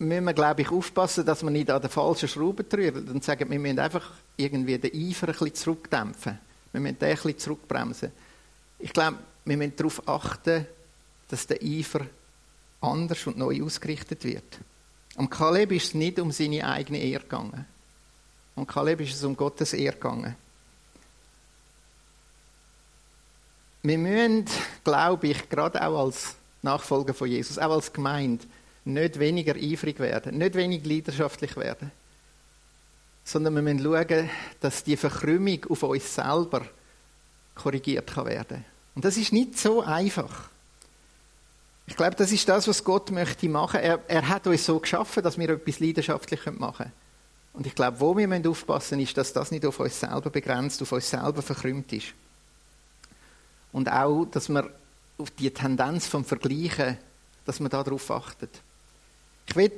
müssen 0.00 0.24
wir, 0.24 0.34
glaube 0.34 0.62
ich, 0.62 0.70
aufpassen, 0.70 1.24
dass 1.24 1.44
wir 1.44 1.50
nicht 1.50 1.70
an 1.70 1.80
den 1.80 1.90
falschen 1.90 2.28
Schrauben 2.28 2.68
drücken 2.68 3.08
und 3.08 3.22
sagen, 3.22 3.48
wir 3.48 3.58
müssen 3.60 3.78
einfach 3.78 4.10
irgendwie 4.36 4.76
den 4.78 4.90
Eifer 4.92 5.28
ein 5.28 5.32
bisschen 5.32 5.54
zurückdämpfen. 5.54 6.38
Wir 6.72 6.80
müssen 6.80 6.98
den 6.98 7.10
ein 7.10 7.14
bisschen 7.14 7.38
zurückbremsen. 7.38 8.10
Ich 8.80 8.92
glaube, 8.92 9.18
wir 9.44 9.56
müssen 9.56 9.76
darauf 9.76 10.06
achten, 10.08 10.66
dass 11.28 11.46
der 11.46 11.62
Eifer 11.62 12.06
anders 12.80 13.26
und 13.26 13.38
neu 13.38 13.62
ausgerichtet 13.62 14.24
wird. 14.24 14.58
Am 15.16 15.28
Kaleb 15.28 15.72
ist 15.72 15.86
es 15.86 15.94
nicht 15.94 16.18
um 16.18 16.32
seine 16.32 16.66
eigene 16.66 16.98
Ehre 16.98 17.22
gegangen. 17.22 17.66
Am 18.56 18.66
Kaleb 18.66 19.00
ist 19.00 19.14
es 19.14 19.24
um 19.24 19.36
Gottes 19.36 19.72
Ehre 19.72 19.94
gegangen. 19.94 20.36
Wir 23.82 23.98
müssen, 23.98 24.44
glaube 24.84 25.28
ich, 25.28 25.48
gerade 25.48 25.82
auch 25.86 26.04
als 26.04 26.34
Nachfolger 26.62 27.14
von 27.14 27.28
Jesus, 27.28 27.58
auch 27.58 27.72
als 27.72 27.92
Gemeinde, 27.92 28.44
nicht 28.84 29.18
weniger 29.18 29.54
eifrig 29.54 29.98
werden, 29.98 30.38
nicht 30.38 30.54
weniger 30.54 30.88
leidenschaftlich 30.88 31.56
werden, 31.56 31.90
sondern 33.24 33.54
wir 33.54 33.62
müssen 33.62 33.82
schauen, 33.82 34.30
dass 34.60 34.84
die 34.84 34.96
Verkrümmung 34.96 35.64
auf 35.68 35.82
uns 35.82 36.14
selber 36.14 36.66
korrigiert 37.54 38.12
kann 38.12 38.26
werden. 38.26 38.64
Und 39.00 39.06
das 39.06 39.16
ist 39.16 39.32
nicht 39.32 39.58
so 39.58 39.80
einfach. 39.80 40.50
Ich 41.86 41.96
glaube, 41.96 42.16
das 42.16 42.32
ist 42.32 42.46
das, 42.50 42.68
was 42.68 42.84
Gott 42.84 43.10
möchte 43.10 43.48
machen. 43.48 43.80
Er, 43.80 43.98
er 44.08 44.28
hat 44.28 44.46
uns 44.46 44.66
so 44.66 44.78
geschaffen, 44.78 45.22
dass 45.22 45.38
wir 45.38 45.48
etwas 45.48 45.80
leidenschaftlich 45.80 46.44
machen 46.58 46.76
können. 46.76 46.92
Und 47.54 47.66
ich 47.66 47.74
glaube, 47.74 47.98
wo 47.98 48.14
wir 48.14 48.28
aufpassen 48.50 48.98
müssen, 48.98 49.08
ist, 49.08 49.16
dass 49.16 49.32
das 49.32 49.52
nicht 49.52 49.64
auf 49.64 49.80
uns 49.80 49.98
selber 49.98 50.28
begrenzt, 50.28 50.82
auf 50.82 50.92
uns 50.92 51.08
selber 51.08 51.40
verkrümmt 51.40 51.90
ist. 51.94 52.08
Und 53.72 53.90
auch, 53.90 54.26
dass 54.26 54.50
man 54.50 54.68
auf 55.16 55.30
die 55.30 55.50
Tendenz 55.50 56.06
vom 56.06 56.22
Vergleichen, 56.22 56.98
dass 57.46 57.58
man 57.58 57.70
darauf 57.70 58.10
achtet. 58.10 58.50
Ich 59.46 59.56
will 59.56 59.72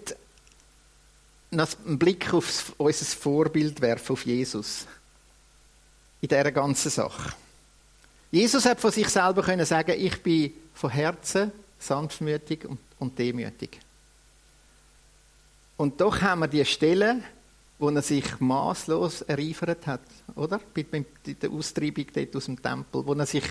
einen 1.52 1.96
Blick 1.96 2.34
auf 2.34 2.72
unser 2.76 3.04
Vorbild 3.04 3.80
werfen, 3.80 4.14
auf 4.14 4.26
Jesus. 4.26 4.84
In 6.20 6.28
dieser 6.28 6.50
ganzen 6.50 6.90
Sache. 6.90 7.34
Jesus 8.32 8.64
hat 8.64 8.80
von 8.80 8.90
sich 8.90 9.08
selber 9.08 9.42
können 9.42 9.64
sagen, 9.64 9.94
ich 9.96 10.20
bin 10.20 10.52
von 10.74 10.90
Herzen 10.90 11.52
sanftmütig 11.78 12.66
und 12.98 13.16
demütig. 13.18 13.78
Und 15.76 16.00
doch 16.00 16.20
haben 16.20 16.40
wir 16.40 16.48
die 16.48 16.64
Stelle, 16.64 17.22
wo 17.78 17.90
er 17.90 18.02
sich 18.02 18.40
maßlos 18.40 19.22
ereifert 19.22 19.86
hat, 19.86 20.00
oder? 20.34 20.60
Bei 20.74 20.84
der 21.26 21.50
Austreibung 21.50 22.06
dort 22.12 22.36
aus 22.36 22.46
dem 22.46 22.60
Tempel, 22.60 23.06
wo 23.06 23.12
er 23.14 23.26
sich 23.26 23.44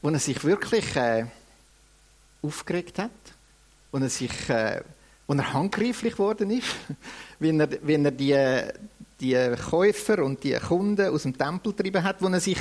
wo 0.00 0.08
er 0.10 0.18
sich 0.18 0.42
wirklich 0.44 0.94
äh, 0.96 1.26
aufgeregt 2.42 2.98
hat, 2.98 3.10
wo 3.90 3.98
er 3.98 4.08
sich, 4.08 4.48
äh, 4.48 4.82
wo 5.26 5.34
er 5.34 5.52
handgreiflich 5.52 6.12
geworden 6.12 6.50
ist, 6.50 6.68
wenn 7.38 7.60
er, 7.60 7.68
wenn 7.82 8.04
er 8.04 8.12
die, 8.12 8.36
die 9.20 9.56
Käufer 9.70 10.24
und 10.24 10.44
die 10.44 10.54
Kunden 10.54 11.08
aus 11.08 11.22
dem 11.22 11.36
Tempel 11.36 11.72
getrieben 11.72 12.04
hat, 12.04 12.22
wo 12.22 12.28
er 12.28 12.40
sich 12.40 12.58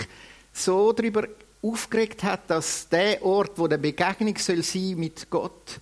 so 0.57 0.91
darüber 0.93 1.27
aufgeregt 1.61 2.23
hat, 2.23 2.49
dass 2.49 2.87
der 2.89 3.23
Ort, 3.23 3.57
wo 3.57 3.67
der 3.67 3.77
Begegnung 3.77 4.37
soll 4.37 4.63
sein 4.63 4.95
mit 4.97 5.29
Gott, 5.29 5.79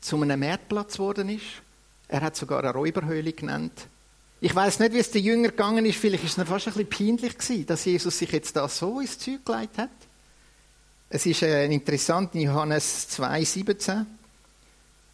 zu 0.00 0.20
einem 0.20 0.40
Marktplatz 0.40 0.94
geworden 0.94 1.28
ist. 1.28 1.44
Er 2.08 2.20
hat 2.20 2.36
sogar 2.36 2.60
eine 2.60 2.72
Räuberhöhle 2.72 3.32
genannt. 3.32 3.88
Ich 4.40 4.54
weiß 4.54 4.80
nicht, 4.80 4.92
wie 4.92 4.98
es 4.98 5.10
den 5.10 5.24
Jüngern 5.24 5.50
gegangen 5.50 5.86
ist. 5.86 5.98
Vielleicht 5.98 6.24
ist 6.24 6.38
es 6.38 6.48
fast 6.48 6.68
ein 6.68 6.74
bisschen 6.74 6.90
peinlich 7.16 7.38
gewesen, 7.38 7.66
dass 7.66 7.84
Jesus 7.84 8.18
sich 8.18 8.30
jetzt 8.30 8.54
da 8.54 8.68
so 8.68 9.00
ins 9.00 9.18
Zeug 9.18 9.44
gelegt 9.44 9.78
hat. 9.78 9.90
Es 11.08 11.24
ist 11.24 11.42
äh, 11.42 11.66
interessant, 11.66 12.34
in 12.34 12.42
Johannes 12.42 13.08
2,17 13.10 14.04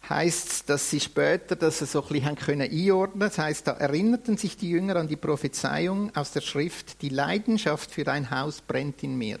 heißt 0.09 0.69
dass 0.69 0.89
sie 0.89 0.99
später 0.99 1.55
das 1.55 1.79
so 1.79 2.03
ein 2.03 2.07
bisschen 2.09 2.35
können 2.35 2.69
einordnen 2.69 3.29
Das 3.29 3.37
heißt, 3.37 3.67
da 3.67 3.71
erinnerten 3.73 4.37
sich 4.37 4.57
die 4.57 4.69
Jünger 4.69 4.97
an 4.97 5.07
die 5.07 5.15
Prophezeiung 5.15 6.15
aus 6.15 6.31
der 6.31 6.41
Schrift, 6.41 7.01
die 7.01 7.09
Leidenschaft 7.09 7.91
für 7.91 8.03
dein 8.03 8.29
Haus 8.29 8.61
brennt 8.61 9.03
in 9.03 9.17
mir. 9.17 9.39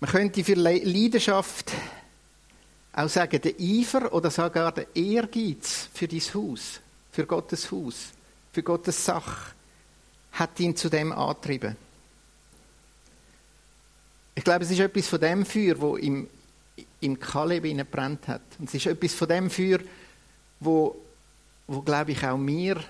Man 0.00 0.10
könnte 0.10 0.42
für 0.42 0.54
Leidenschaft 0.54 1.72
auch 2.92 3.08
sagen, 3.08 3.40
der 3.40 3.54
Eifer 3.58 4.12
oder 4.12 4.30
sogar 4.30 4.72
der 4.72 4.94
Ehrgeiz 4.94 5.88
für 5.94 6.08
dein 6.08 6.20
Haus, 6.34 6.80
für 7.10 7.24
Gottes 7.26 7.70
Haus, 7.70 8.08
für 8.52 8.62
Gottes 8.62 9.04
Sache, 9.04 9.52
hat 10.32 10.58
ihn 10.60 10.76
zu 10.76 10.88
dem 10.88 11.12
angetrieben. 11.12 11.76
Ich 14.34 14.44
glaube, 14.44 14.64
es 14.64 14.70
ist 14.70 14.80
etwas 14.80 15.08
von 15.08 15.20
dem 15.20 15.44
Feuer, 15.44 15.80
wo 15.80 15.96
im, 15.96 16.26
im 17.02 17.18
Kaleb 17.18 17.90
brennt 17.90 18.28
hat. 18.28 18.42
Und 18.58 18.68
es 18.68 18.74
ist 18.74 18.86
etwas 18.86 19.14
von 19.14 19.28
dem 19.28 19.50
Feuer, 19.50 19.78
wo, 20.60 20.96
wo 21.66 21.82
glaube 21.82 22.12
ich, 22.12 22.24
auch 22.24 22.38
wir 22.38 22.82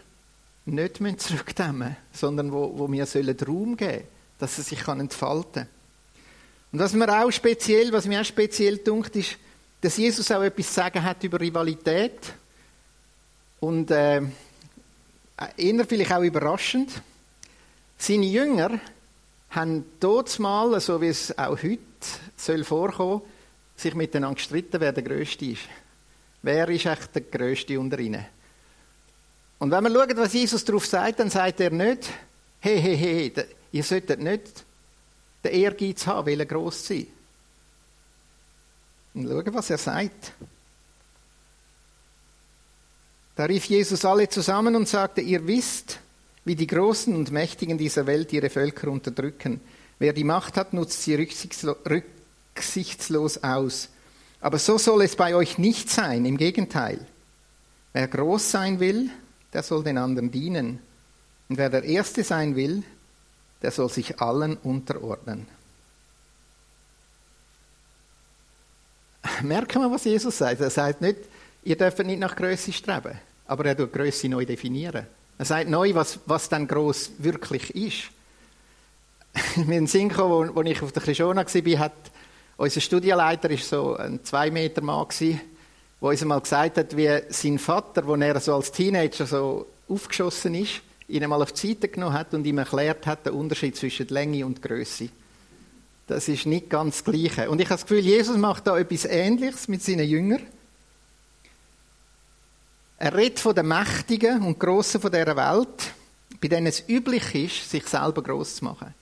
nicht 0.65 1.21
zurückdämmen 1.21 1.89
müssen, 1.89 1.97
sondern 2.13 2.53
wo, 2.53 2.79
wo 2.79 2.91
wir 2.91 3.07
sollen 3.07 3.37
Raum 3.39 3.77
geben 3.77 3.93
sollen, 3.93 4.05
dass 4.39 4.59
es 4.59 4.69
sich 4.69 4.87
entfalten 4.87 5.53
kann. 5.53 5.69
Und 6.73 6.79
was 6.79 6.95
mir 6.95 7.09
auch 7.09 7.31
speziell, 7.31 7.93
was 7.93 8.07
mir 8.07 8.21
auch 8.21 8.25
speziell 8.25 8.79
dunkt, 8.79 9.17
ist, 9.17 9.37
dass 9.81 9.97
Jesus 9.97 10.31
auch 10.31 10.43
etwas 10.43 10.69
zu 10.69 10.75
sagen 10.75 11.03
hat 11.03 11.23
über 11.25 11.41
Rivalität. 11.41 12.33
Und 13.61 13.91
äh, 13.91 14.23
eher 15.57 15.85
vielleicht 15.87 16.13
auch 16.13 16.23
überraschend, 16.23 17.03
seine 17.99 18.27
Jünger 18.27 18.81
haben 19.51 19.85
dort 20.01 20.39
mal, 20.39 20.81
so 20.81 21.01
wie 21.01 21.09
es 21.09 21.37
auch 21.39 21.63
heute 21.63 21.79
soll 22.37 22.65
vorkommen, 22.65 23.23
sich 23.83 23.95
miteinander 23.95 24.37
gestritten, 24.37 24.81
wer 24.81 24.93
der 24.93 25.03
Größte 25.03 25.45
ist. 25.45 25.63
Wer 26.43 26.69
ist 26.69 26.87
echt 26.87 27.15
der 27.15 27.23
Größte 27.23 27.79
unter 27.79 27.99
ihnen? 27.99 28.25
Und 29.59 29.71
wenn 29.71 29.85
wir 29.85 29.91
schauen, 29.93 30.17
was 30.17 30.33
Jesus 30.33 30.65
darauf 30.65 30.87
sagt, 30.87 31.21
dann 31.21 31.31
sagt 31.31 31.61
er 31.61 31.71
nicht, 31.71 32.09
hey, 32.61 32.81
hey, 32.81 32.97
hey, 32.97 33.33
ihr 33.71 33.85
solltet 33.85 34.21
nicht 34.21 34.65
den 35.45 35.53
Ehrgeiz 35.53 36.07
haben, 36.07 36.27
will 36.27 36.45
gross 36.47 36.87
sein. 36.87 37.07
Und 39.15 39.29
schauen, 39.29 39.55
was 39.55 39.71
er 39.71 39.79
sagt. 39.79 40.33
Da 43.37 43.45
rief 43.45 43.65
Jesus 43.67 44.05
alle 44.05 44.29
zusammen 44.29 44.75
und 44.77 44.89
sagte, 44.89 45.21
ihr 45.21 45.47
wisst, 45.47 46.01
wie 46.45 46.57
die 46.57 46.67
Großen 46.67 47.15
und 47.15 47.31
Mächtigen 47.31 47.79
dieser 47.79 48.07
Welt 48.07 48.33
ihre 48.33 48.51
Völker 48.51 48.89
unterdrücken. 48.89 49.61
Wer 49.99 50.13
die 50.13 50.25
Macht 50.25 50.57
hat, 50.57 50.73
nutzt 50.73 51.03
sie 51.03 51.15
rücksichtslos 51.15 51.77
aus. 53.43 53.89
Aber 54.41 54.59
so 54.59 54.79
soll 54.79 55.03
es 55.03 55.17
bei 55.17 55.35
euch 55.35 55.59
nicht 55.59 55.91
sein, 55.91 56.25
im 56.25 56.37
Gegenteil. 56.37 57.07
Wer 57.93 58.09
groß 58.09 58.51
sein 58.51 58.81
will, 58.81 59.11
der 59.53 59.63
soll 59.63 59.85
den 59.85 59.99
anderen 59.99 60.31
dienen. 60.31 60.81
Und 61.49 61.59
wer 61.59 61.71
der 61.71 61.85
Erste 61.85 62.25
sein 62.25 62.57
will, 62.57 62.83
der 63.61 63.71
soll 63.71 63.89
sich 63.89 64.21
allen 64.21 64.57
unterordnen. 64.57 65.47
Merken 69.43 69.83
wir, 69.83 69.91
was 69.91 70.05
Jesus 70.05 70.39
sagt. 70.39 70.61
Er 70.61 70.71
sagt 70.71 71.01
nicht, 71.01 71.19
ihr 71.63 71.77
dürft 71.77 71.99
nicht 72.01 72.19
nach 72.19 72.35
Größe 72.35 72.73
streben, 72.73 73.19
aber 73.47 73.67
er 73.67 73.77
tut 73.77 73.93
Größe 73.93 74.29
neu 74.29 74.45
definieren. 74.45 75.07
Er 75.39 75.45
sagt 75.45 75.69
neu, 75.69 75.95
was, 75.95 76.19
was 76.27 76.49
dann 76.49 76.67
groß 76.67 77.13
wirklich 77.19 77.75
ist. 77.75 78.11
Mir 79.67 79.79
in 79.79 79.87
Sinn 79.87 80.09
gekommen, 80.09 80.51
wo, 80.55 80.63
ich 80.63 80.83
auf 80.83 80.93
der 80.93 81.03
Krishona 81.03 81.45
war, 81.45 81.79
hat 81.79 81.93
unser 82.63 82.81
Studienleiter 82.81 83.51
ist 83.51 83.69
so 83.69 83.97
ein 83.97 84.23
zwei 84.23 84.49
Meter 84.49 84.83
Mann 84.83 85.09
der 85.19 85.41
uns 86.01 86.23
einmal 86.23 86.41
gesagt 86.41 86.79
hat, 86.79 86.97
wie 86.97 87.11
sein 87.29 87.59
Vater, 87.59 88.07
wo 88.07 88.15
er 88.15 88.39
so 88.39 88.55
als 88.55 88.71
Teenager 88.71 89.27
so 89.27 89.67
aufgeschossen 89.89 90.55
ist, 90.55 90.81
ihn 91.09 91.25
einmal 91.25 91.43
auf 91.43 91.51
die 91.51 91.69
Seite 91.69 91.89
genommen 91.89 92.15
hat 92.15 92.33
und 92.35 92.47
ihm 92.47 92.59
erklärt 92.59 93.05
hat, 93.07 93.27
den 93.27 93.33
Unterschied 93.33 93.75
zwischen 93.77 94.07
Länge 94.09 94.47
und 94.47 94.63
Größe. 94.63 95.09
Das 96.07 96.29
ist 96.29 96.47
nicht 96.47 96.71
ganz 96.71 97.03
das 97.03 97.13
Gleiche. 97.13 97.51
Und 97.51 97.61
ich 97.61 97.67
habe 97.67 97.81
das 97.81 97.83
Gefühl, 97.83 98.05
Jesus 98.05 98.37
macht 98.37 98.69
da 98.69 98.79
etwas 98.79 99.07
Ähnliches 99.07 99.67
mit 99.67 99.83
seinen 99.83 100.09
Jüngern. 100.09 100.43
Er 102.99 103.17
redet 103.17 103.41
von 103.41 103.57
den 103.57 103.67
Mächtigen 103.67 104.41
und 104.43 104.61
Grossen 104.61 105.01
dieser 105.01 105.37
Welt, 105.37 105.93
bei 106.41 106.47
denen 106.47 106.69
es 106.69 106.89
üblich 106.89 107.35
ist, 107.35 107.71
sich 107.71 107.89
selber 107.89 108.23
groß 108.23 108.57
zu 108.57 108.65
machen. 108.65 108.95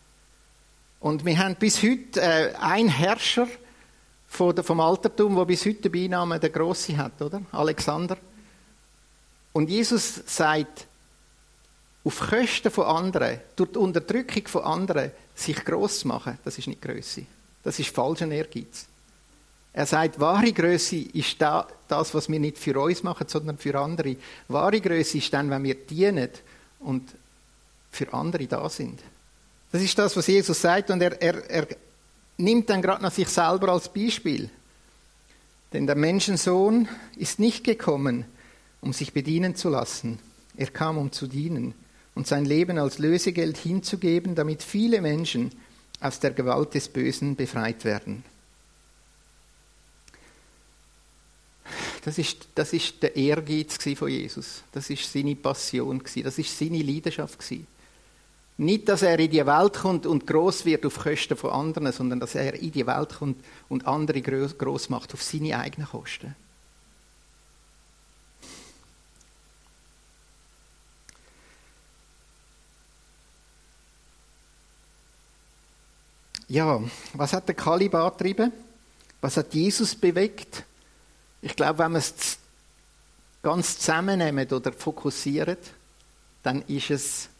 Und 1.00 1.24
wir 1.24 1.38
haben 1.38 1.56
bis 1.56 1.82
heute 1.82 2.20
äh, 2.20 2.54
einen 2.60 2.88
Herrscher 2.88 3.48
vom 4.28 4.80
Altertum, 4.80 5.34
der 5.34 5.44
bis 5.44 5.66
heute 5.66 5.88
den 5.88 5.92
Beinamen 5.92 6.40
der 6.40 6.50
Grosse 6.50 6.96
hat, 6.96 7.20
oder? 7.20 7.42
Alexander. 7.50 8.16
Und 9.52 9.68
Jesus 9.68 10.22
sagt, 10.26 10.86
auf 12.04 12.20
Kosten 12.20 12.70
von 12.70 12.84
anderen, 12.84 13.40
durch 13.56 13.72
die 13.72 13.78
Unterdrückung 13.78 14.46
von 14.46 14.62
anderen, 14.62 15.10
sich 15.34 15.64
gross 15.64 16.00
zu 16.00 16.08
machen, 16.08 16.38
das 16.44 16.58
ist 16.58 16.68
nicht 16.68 16.80
Größe. 16.80 17.24
Das 17.62 17.78
ist 17.78 17.94
falscher 17.94 18.30
Ehrgeiz. 18.30 18.86
Er 19.72 19.86
sagt, 19.86 20.18
wahre 20.18 20.52
Größe 20.52 20.96
ist 20.96 21.40
das, 21.40 22.14
was 22.14 22.28
wir 22.28 22.40
nicht 22.40 22.58
für 22.58 22.78
uns 22.80 23.02
machen, 23.02 23.28
sondern 23.28 23.58
für 23.58 23.78
andere. 23.78 24.16
Wahre 24.48 24.80
Größe 24.80 25.18
ist 25.18 25.32
dann, 25.32 25.50
wenn 25.50 25.62
wir 25.62 25.74
dienen 25.74 26.30
und 26.80 27.08
für 27.90 28.12
andere 28.12 28.46
da 28.46 28.68
sind. 28.68 29.00
Das 29.72 29.82
ist 29.82 29.98
das, 29.98 30.16
was 30.16 30.26
Jesus 30.26 30.60
sagt 30.60 30.90
und 30.90 31.00
er, 31.00 31.20
er, 31.22 31.48
er 31.50 31.68
nimmt 32.36 32.68
dann 32.70 32.82
gerade 32.82 33.02
nach 33.02 33.12
sich 33.12 33.28
selber 33.28 33.68
als 33.70 33.92
Beispiel. 33.92 34.50
Denn 35.72 35.86
der 35.86 35.96
Menschensohn 35.96 36.88
ist 37.16 37.38
nicht 37.38 37.62
gekommen, 37.62 38.24
um 38.80 38.92
sich 38.92 39.12
bedienen 39.12 39.54
zu 39.54 39.68
lassen. 39.68 40.18
Er 40.56 40.66
kam, 40.66 40.98
um 40.98 41.12
zu 41.12 41.26
dienen 41.26 41.74
und 42.14 42.26
sein 42.26 42.44
Leben 42.44 42.78
als 42.78 42.98
Lösegeld 42.98 43.56
hinzugeben, 43.56 44.34
damit 44.34 44.62
viele 44.62 45.00
Menschen 45.00 45.52
aus 46.00 46.18
der 46.18 46.32
Gewalt 46.32 46.74
des 46.74 46.88
Bösen 46.88 47.36
befreit 47.36 47.84
werden. 47.84 48.24
Das 52.02 52.18
ist, 52.18 52.48
das 52.54 52.72
ist 52.72 53.02
der 53.02 53.14
Ehrgeiz 53.14 53.76
von 53.96 54.08
Jesus. 54.08 54.62
Das 54.72 54.90
ist 54.90 55.12
seine 55.12 55.36
Passion. 55.36 56.02
Das 56.22 56.38
ist 56.38 56.58
seine 56.58 56.82
Leidenschaft. 56.82 57.38
Nicht, 58.60 58.90
dass 58.90 59.00
er 59.00 59.18
in 59.18 59.30
die 59.30 59.46
Welt 59.46 59.72
kommt 59.72 60.04
und 60.04 60.26
groß 60.26 60.66
wird 60.66 60.84
auf 60.84 60.98
Kosten 60.98 61.34
von 61.34 61.48
anderen, 61.48 61.90
sondern 61.92 62.20
dass 62.20 62.34
er 62.34 62.52
in 62.52 62.70
die 62.70 62.86
Welt 62.86 63.16
kommt 63.18 63.42
und 63.70 63.86
andere 63.86 64.20
groß 64.20 64.90
macht 64.90 65.14
auf 65.14 65.22
seine 65.22 65.58
eigenen 65.58 65.88
Kosten. 65.88 66.36
Ja, 76.46 76.82
was 77.14 77.32
hat 77.32 77.48
der 77.48 77.54
Kalib 77.54 77.94
angetrieben? 77.94 78.52
Was 79.22 79.38
hat 79.38 79.54
Jesus 79.54 79.94
bewegt? 79.94 80.64
Ich 81.40 81.56
glaube, 81.56 81.78
wenn 81.78 81.92
wir 81.92 81.98
es 81.98 82.36
ganz 83.42 83.78
zusammennehmen 83.78 84.46
oder 84.52 84.70
fokussieren, 84.74 85.56
dann 86.42 86.60
ist 86.68 86.90
es 86.90 87.30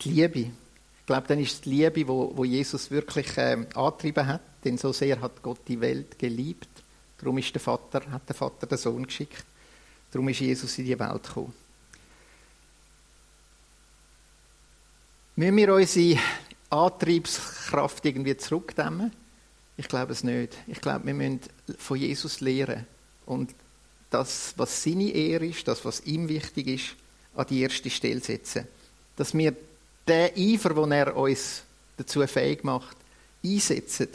die 0.00 0.10
Liebe. 0.10 0.40
Ich 0.40 1.06
glaube, 1.06 1.26
dann 1.26 1.40
ist 1.40 1.52
es 1.52 1.60
die 1.60 1.70
Liebe, 1.70 2.06
wo, 2.06 2.32
wo 2.36 2.44
Jesus 2.44 2.90
wirklich 2.90 3.36
äh, 3.36 3.66
angetrieben 3.74 4.26
hat, 4.26 4.40
denn 4.64 4.78
so 4.78 4.92
sehr 4.92 5.20
hat 5.20 5.42
Gott 5.42 5.60
die 5.66 5.80
Welt 5.80 6.18
geliebt. 6.18 6.68
Darum 7.18 7.38
ist 7.38 7.52
der 7.54 7.60
Vater, 7.60 8.02
hat 8.10 8.28
der 8.28 8.34
Vater 8.36 8.66
den 8.66 8.78
Sohn 8.78 9.06
geschickt. 9.06 9.44
Darum 10.10 10.28
ist 10.28 10.40
Jesus 10.40 10.76
in 10.78 10.84
die 10.84 10.98
Welt 10.98 11.22
gekommen. 11.22 11.52
Müssen 15.34 15.56
wir 15.56 15.74
unsere 15.74 16.20
Antriebskraft 16.70 18.04
irgendwie 18.04 18.36
zurückdämmen? 18.36 19.12
Ich 19.76 19.88
glaube 19.88 20.12
es 20.12 20.22
nicht. 20.22 20.56
Ich 20.66 20.80
glaube, 20.80 21.06
wir 21.06 21.14
müssen 21.14 21.40
von 21.78 21.96
Jesus 21.96 22.40
lehren 22.40 22.86
und 23.24 23.54
das, 24.10 24.52
was 24.56 24.82
seine 24.82 25.10
Ehre 25.10 25.46
ist, 25.46 25.66
das, 25.66 25.84
was 25.84 26.02
ihm 26.02 26.28
wichtig 26.28 26.66
ist, 26.66 26.96
an 27.34 27.46
die 27.48 27.62
erste 27.62 27.88
Stelle 27.88 28.20
setzen. 28.20 28.68
Dass 29.16 29.32
wir 29.32 29.56
den 30.06 30.30
Eifer, 30.36 30.74
den 30.74 30.92
er 30.92 31.16
uns 31.16 31.62
dazu 31.96 32.26
fähig 32.26 32.64
macht, 32.64 32.96
einsetzen 33.44 34.08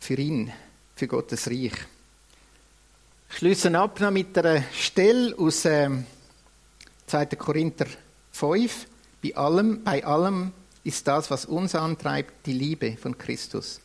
für 0.00 0.14
ihn, 0.14 0.52
für 0.96 1.06
Gottes 1.06 1.48
Reich. 1.48 1.72
Ich 3.30 3.38
schließe 3.38 3.76
ab 3.78 3.98
noch 4.00 4.10
mit 4.10 4.36
einer 4.36 4.62
Stelle 4.72 5.36
aus 5.38 5.64
äh, 5.64 5.88
2. 7.06 7.26
Korinther 7.26 7.86
5. 8.32 8.86
Bei 9.22 9.36
allem, 9.36 9.82
bei 9.84 10.04
allem 10.04 10.52
ist 10.84 11.06
das, 11.06 11.30
was 11.30 11.46
uns 11.46 11.74
antreibt, 11.74 12.46
die 12.46 12.52
Liebe 12.52 12.96
von 12.96 13.16
Christus. 13.16 13.80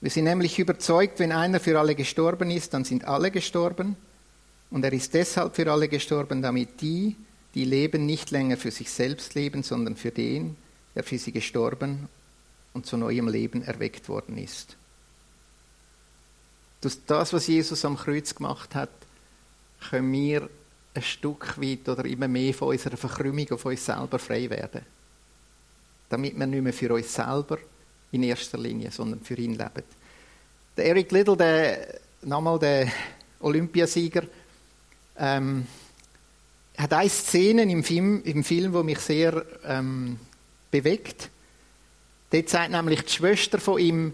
Wir 0.00 0.10
sind 0.10 0.24
nämlich 0.24 0.58
überzeugt, 0.58 1.18
wenn 1.18 1.32
einer 1.32 1.60
für 1.60 1.78
alle 1.78 1.94
gestorben 1.94 2.50
ist, 2.50 2.74
dann 2.74 2.84
sind 2.84 3.06
alle 3.06 3.30
gestorben. 3.30 3.96
Und 4.70 4.84
er 4.84 4.92
ist 4.92 5.14
deshalb 5.14 5.56
für 5.56 5.70
alle 5.70 5.88
gestorben, 5.88 6.42
damit 6.42 6.80
die, 6.80 7.16
die 7.54 7.64
leben, 7.64 8.06
nicht 8.06 8.30
länger 8.30 8.56
für 8.56 8.70
sich 8.70 8.90
selbst 8.90 9.34
leben, 9.34 9.62
sondern 9.62 9.96
für 9.96 10.10
den, 10.10 10.56
der 10.94 11.04
für 11.04 11.18
sie 11.18 11.32
gestorben 11.32 12.08
und 12.72 12.86
zu 12.86 12.96
neuem 12.96 13.28
Leben 13.28 13.62
erweckt 13.62 14.08
worden 14.08 14.36
ist. 14.38 14.76
Durch 16.80 16.98
das, 17.06 17.32
was 17.32 17.46
Jesus 17.46 17.84
am 17.84 17.96
Kreuz 17.96 18.34
gemacht 18.34 18.74
hat, 18.74 18.90
können 19.88 20.12
wir 20.12 20.48
ein 20.94 21.02
Stück 21.02 21.60
weit 21.60 21.88
oder 21.88 22.04
immer 22.04 22.28
mehr 22.28 22.54
von 22.54 22.68
unserer 22.68 22.96
Verkrümmung 22.96 23.50
auf 23.50 23.64
uns 23.64 23.84
selber 23.84 24.18
frei 24.18 24.48
werden 24.50 24.82
damit 26.14 26.38
wir 26.38 26.46
nicht 26.46 26.62
mehr 26.62 26.72
für 26.72 26.94
uns 26.94 27.12
selber 27.12 27.58
in 28.12 28.22
erster 28.22 28.58
Linie, 28.58 28.90
sondern 28.90 29.20
für 29.20 29.34
ihn 29.34 29.54
leben. 29.54 29.82
Der 30.76 30.86
Eric 30.86 31.10
Little, 31.10 31.36
der, 31.36 32.00
nochmal 32.22 32.58
der 32.58 32.92
Olympiasieger, 33.40 34.22
ähm, 35.18 35.66
hat 36.76 36.92
eine 36.92 37.08
Szene 37.08 37.62
im 37.62 37.84
Film, 37.84 38.22
im 38.24 38.42
Film, 38.44 38.72
wo 38.72 38.82
mich 38.82 38.98
sehr 38.98 39.44
ähm, 39.64 40.18
bewegt. 40.70 41.30
Dort 42.30 42.48
sagt 42.48 42.70
nämlich 42.70 43.02
die 43.02 43.12
Schwester 43.12 43.58
von 43.58 43.78
ihm, 43.78 44.12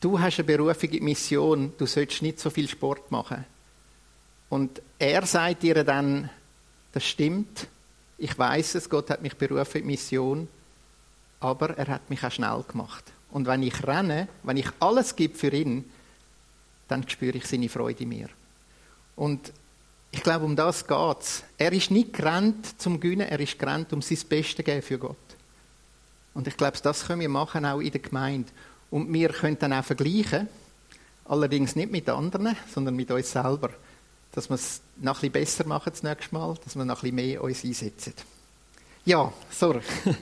du 0.00 0.18
hast 0.18 0.38
eine 0.38 0.44
Berufung 0.44 0.88
in 0.88 0.90
die 0.90 1.00
Mission, 1.00 1.72
du 1.76 1.86
sollst 1.86 2.22
nicht 2.22 2.40
so 2.40 2.48
viel 2.48 2.68
Sport 2.68 3.10
machen. 3.10 3.44
Und 4.48 4.80
er 4.98 5.26
sagt 5.26 5.62
ihr 5.64 5.84
dann, 5.84 6.30
das 6.92 7.04
stimmt, 7.04 7.68
ich 8.18 8.36
weiß 8.38 8.74
es, 8.74 8.88
Gott 8.88 9.10
hat 9.10 9.22
mich 9.22 9.36
berufen 9.36 9.86
Mission, 9.86 10.48
aber 11.40 11.76
er 11.78 11.88
hat 11.88 12.10
mich 12.10 12.24
auch 12.24 12.32
schnell 12.32 12.64
gemacht. 12.66 13.04
Und 13.30 13.46
wenn 13.46 13.62
ich 13.62 13.86
renne, 13.86 14.28
wenn 14.42 14.56
ich 14.56 14.68
alles 14.80 15.14
gebe 15.14 15.36
für 15.36 15.52
ihn, 15.52 15.84
dann 16.88 17.08
spüre 17.08 17.38
ich 17.38 17.46
seine 17.46 17.68
Freude 17.68 18.02
in 18.02 18.08
mir. 18.08 18.28
Und 19.14 19.52
ich 20.12 20.22
glaube, 20.22 20.44
um 20.44 20.56
das 20.56 20.86
geht 20.86 21.20
es. 21.20 21.44
Er 21.56 21.72
ist 21.72 21.90
nicht 21.90 22.12
gerannt 22.12 22.80
zum 22.80 22.98
Gewinnen, 22.98 23.28
er 23.28 23.38
ist 23.38 23.58
gerannt, 23.58 23.92
um 23.92 24.02
sein 24.02 24.18
Bestes 24.28 24.56
zu 24.56 24.62
geben 24.62 24.82
für 24.82 24.98
Gott. 24.98 25.16
Und 26.34 26.48
ich 26.48 26.56
glaube, 26.56 26.78
das 26.82 27.06
können 27.06 27.20
wir 27.20 27.28
machen, 27.28 27.64
auch 27.64 27.80
in 27.80 27.90
der 27.90 28.00
Gemeinde. 28.00 28.50
Und 28.90 29.12
wir 29.12 29.28
können 29.28 29.58
dann 29.58 29.72
auch 29.72 29.84
vergleichen, 29.84 30.48
allerdings 31.24 31.76
nicht 31.76 31.92
mit 31.92 32.08
anderen, 32.08 32.56
sondern 32.72 32.96
mit 32.96 33.10
uns 33.10 33.30
selber. 33.30 33.70
Dass 34.32 34.48
wir 34.48 34.54
es 34.54 34.80
noch 34.96 35.22
ein 35.22 35.30
bisschen 35.30 35.32
besser 35.32 35.66
machen 35.66 35.90
das 35.92 36.02
nächste 36.02 36.34
Mal, 36.34 36.56
dass 36.64 36.76
wir 36.76 36.84
noch 36.84 37.02
ein 37.02 37.14
bisschen 37.14 37.16
mehr 37.16 37.42
uns 37.42 37.64
einsetzen. 37.64 38.14
Ja, 39.04 39.32
sorry. 39.50 39.82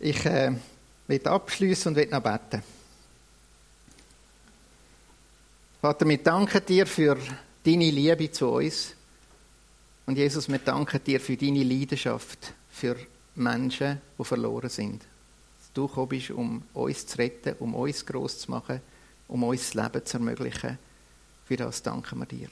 Ich 0.00 0.24
äh, 0.26 0.52
will 1.08 1.26
abschließen 1.26 1.90
und 1.90 1.96
will 1.96 2.06
noch 2.06 2.22
beten. 2.22 2.62
Vater, 5.80 6.08
wir 6.08 6.18
danken 6.18 6.64
dir 6.64 6.86
für 6.86 7.18
deine 7.68 7.90
Liebe 7.90 8.30
zu 8.30 8.48
uns. 8.48 8.94
Und 10.06 10.16
Jesus, 10.16 10.48
wir 10.48 10.58
danken 10.58 11.04
dir 11.04 11.20
für 11.20 11.36
deine 11.36 11.62
Leidenschaft 11.62 12.54
für 12.70 12.96
Menschen, 13.34 14.00
die 14.18 14.24
verloren 14.24 14.70
sind. 14.70 15.02
Dass 15.02 15.72
du 15.74 15.86
gekommen 15.86 16.08
bist, 16.08 16.30
um 16.30 16.62
uns 16.72 17.06
zu 17.06 17.18
retten, 17.18 17.56
um 17.58 17.74
uns 17.74 18.06
groß 18.06 18.38
zu 18.38 18.50
machen, 18.50 18.80
um 19.28 19.42
uns 19.42 19.70
das 19.70 19.74
Leben 19.74 20.06
zu 20.06 20.16
ermöglichen. 20.16 20.78
Für 21.44 21.56
das 21.56 21.82
danken 21.82 22.18
wir 22.18 22.26
dir. 22.26 22.48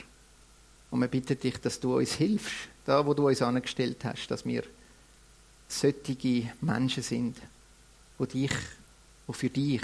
Und 0.90 1.00
wir 1.00 1.09
bitten 1.09 1.38
dich, 1.38 1.59
dass 1.59 1.81
du 1.81 1.96
uns 1.96 2.14
hilfst, 2.14 2.68
da 2.85 3.05
wo 3.07 3.14
du 3.14 3.26
uns 3.26 3.40
angestellt 3.40 4.05
hast, 4.05 4.29
dass 4.29 4.44
wir 4.44 4.64
solche 5.66 6.52
Menschen 6.61 7.02
sind, 7.02 7.37
die 8.18 8.26
dich, 8.26 8.52
die 9.29 9.33
für 9.33 9.50
dich 9.50 9.83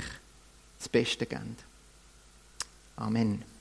das 0.79 0.89
Beste 0.89 1.27
geben. 1.27 1.57
Amen. 2.97 3.52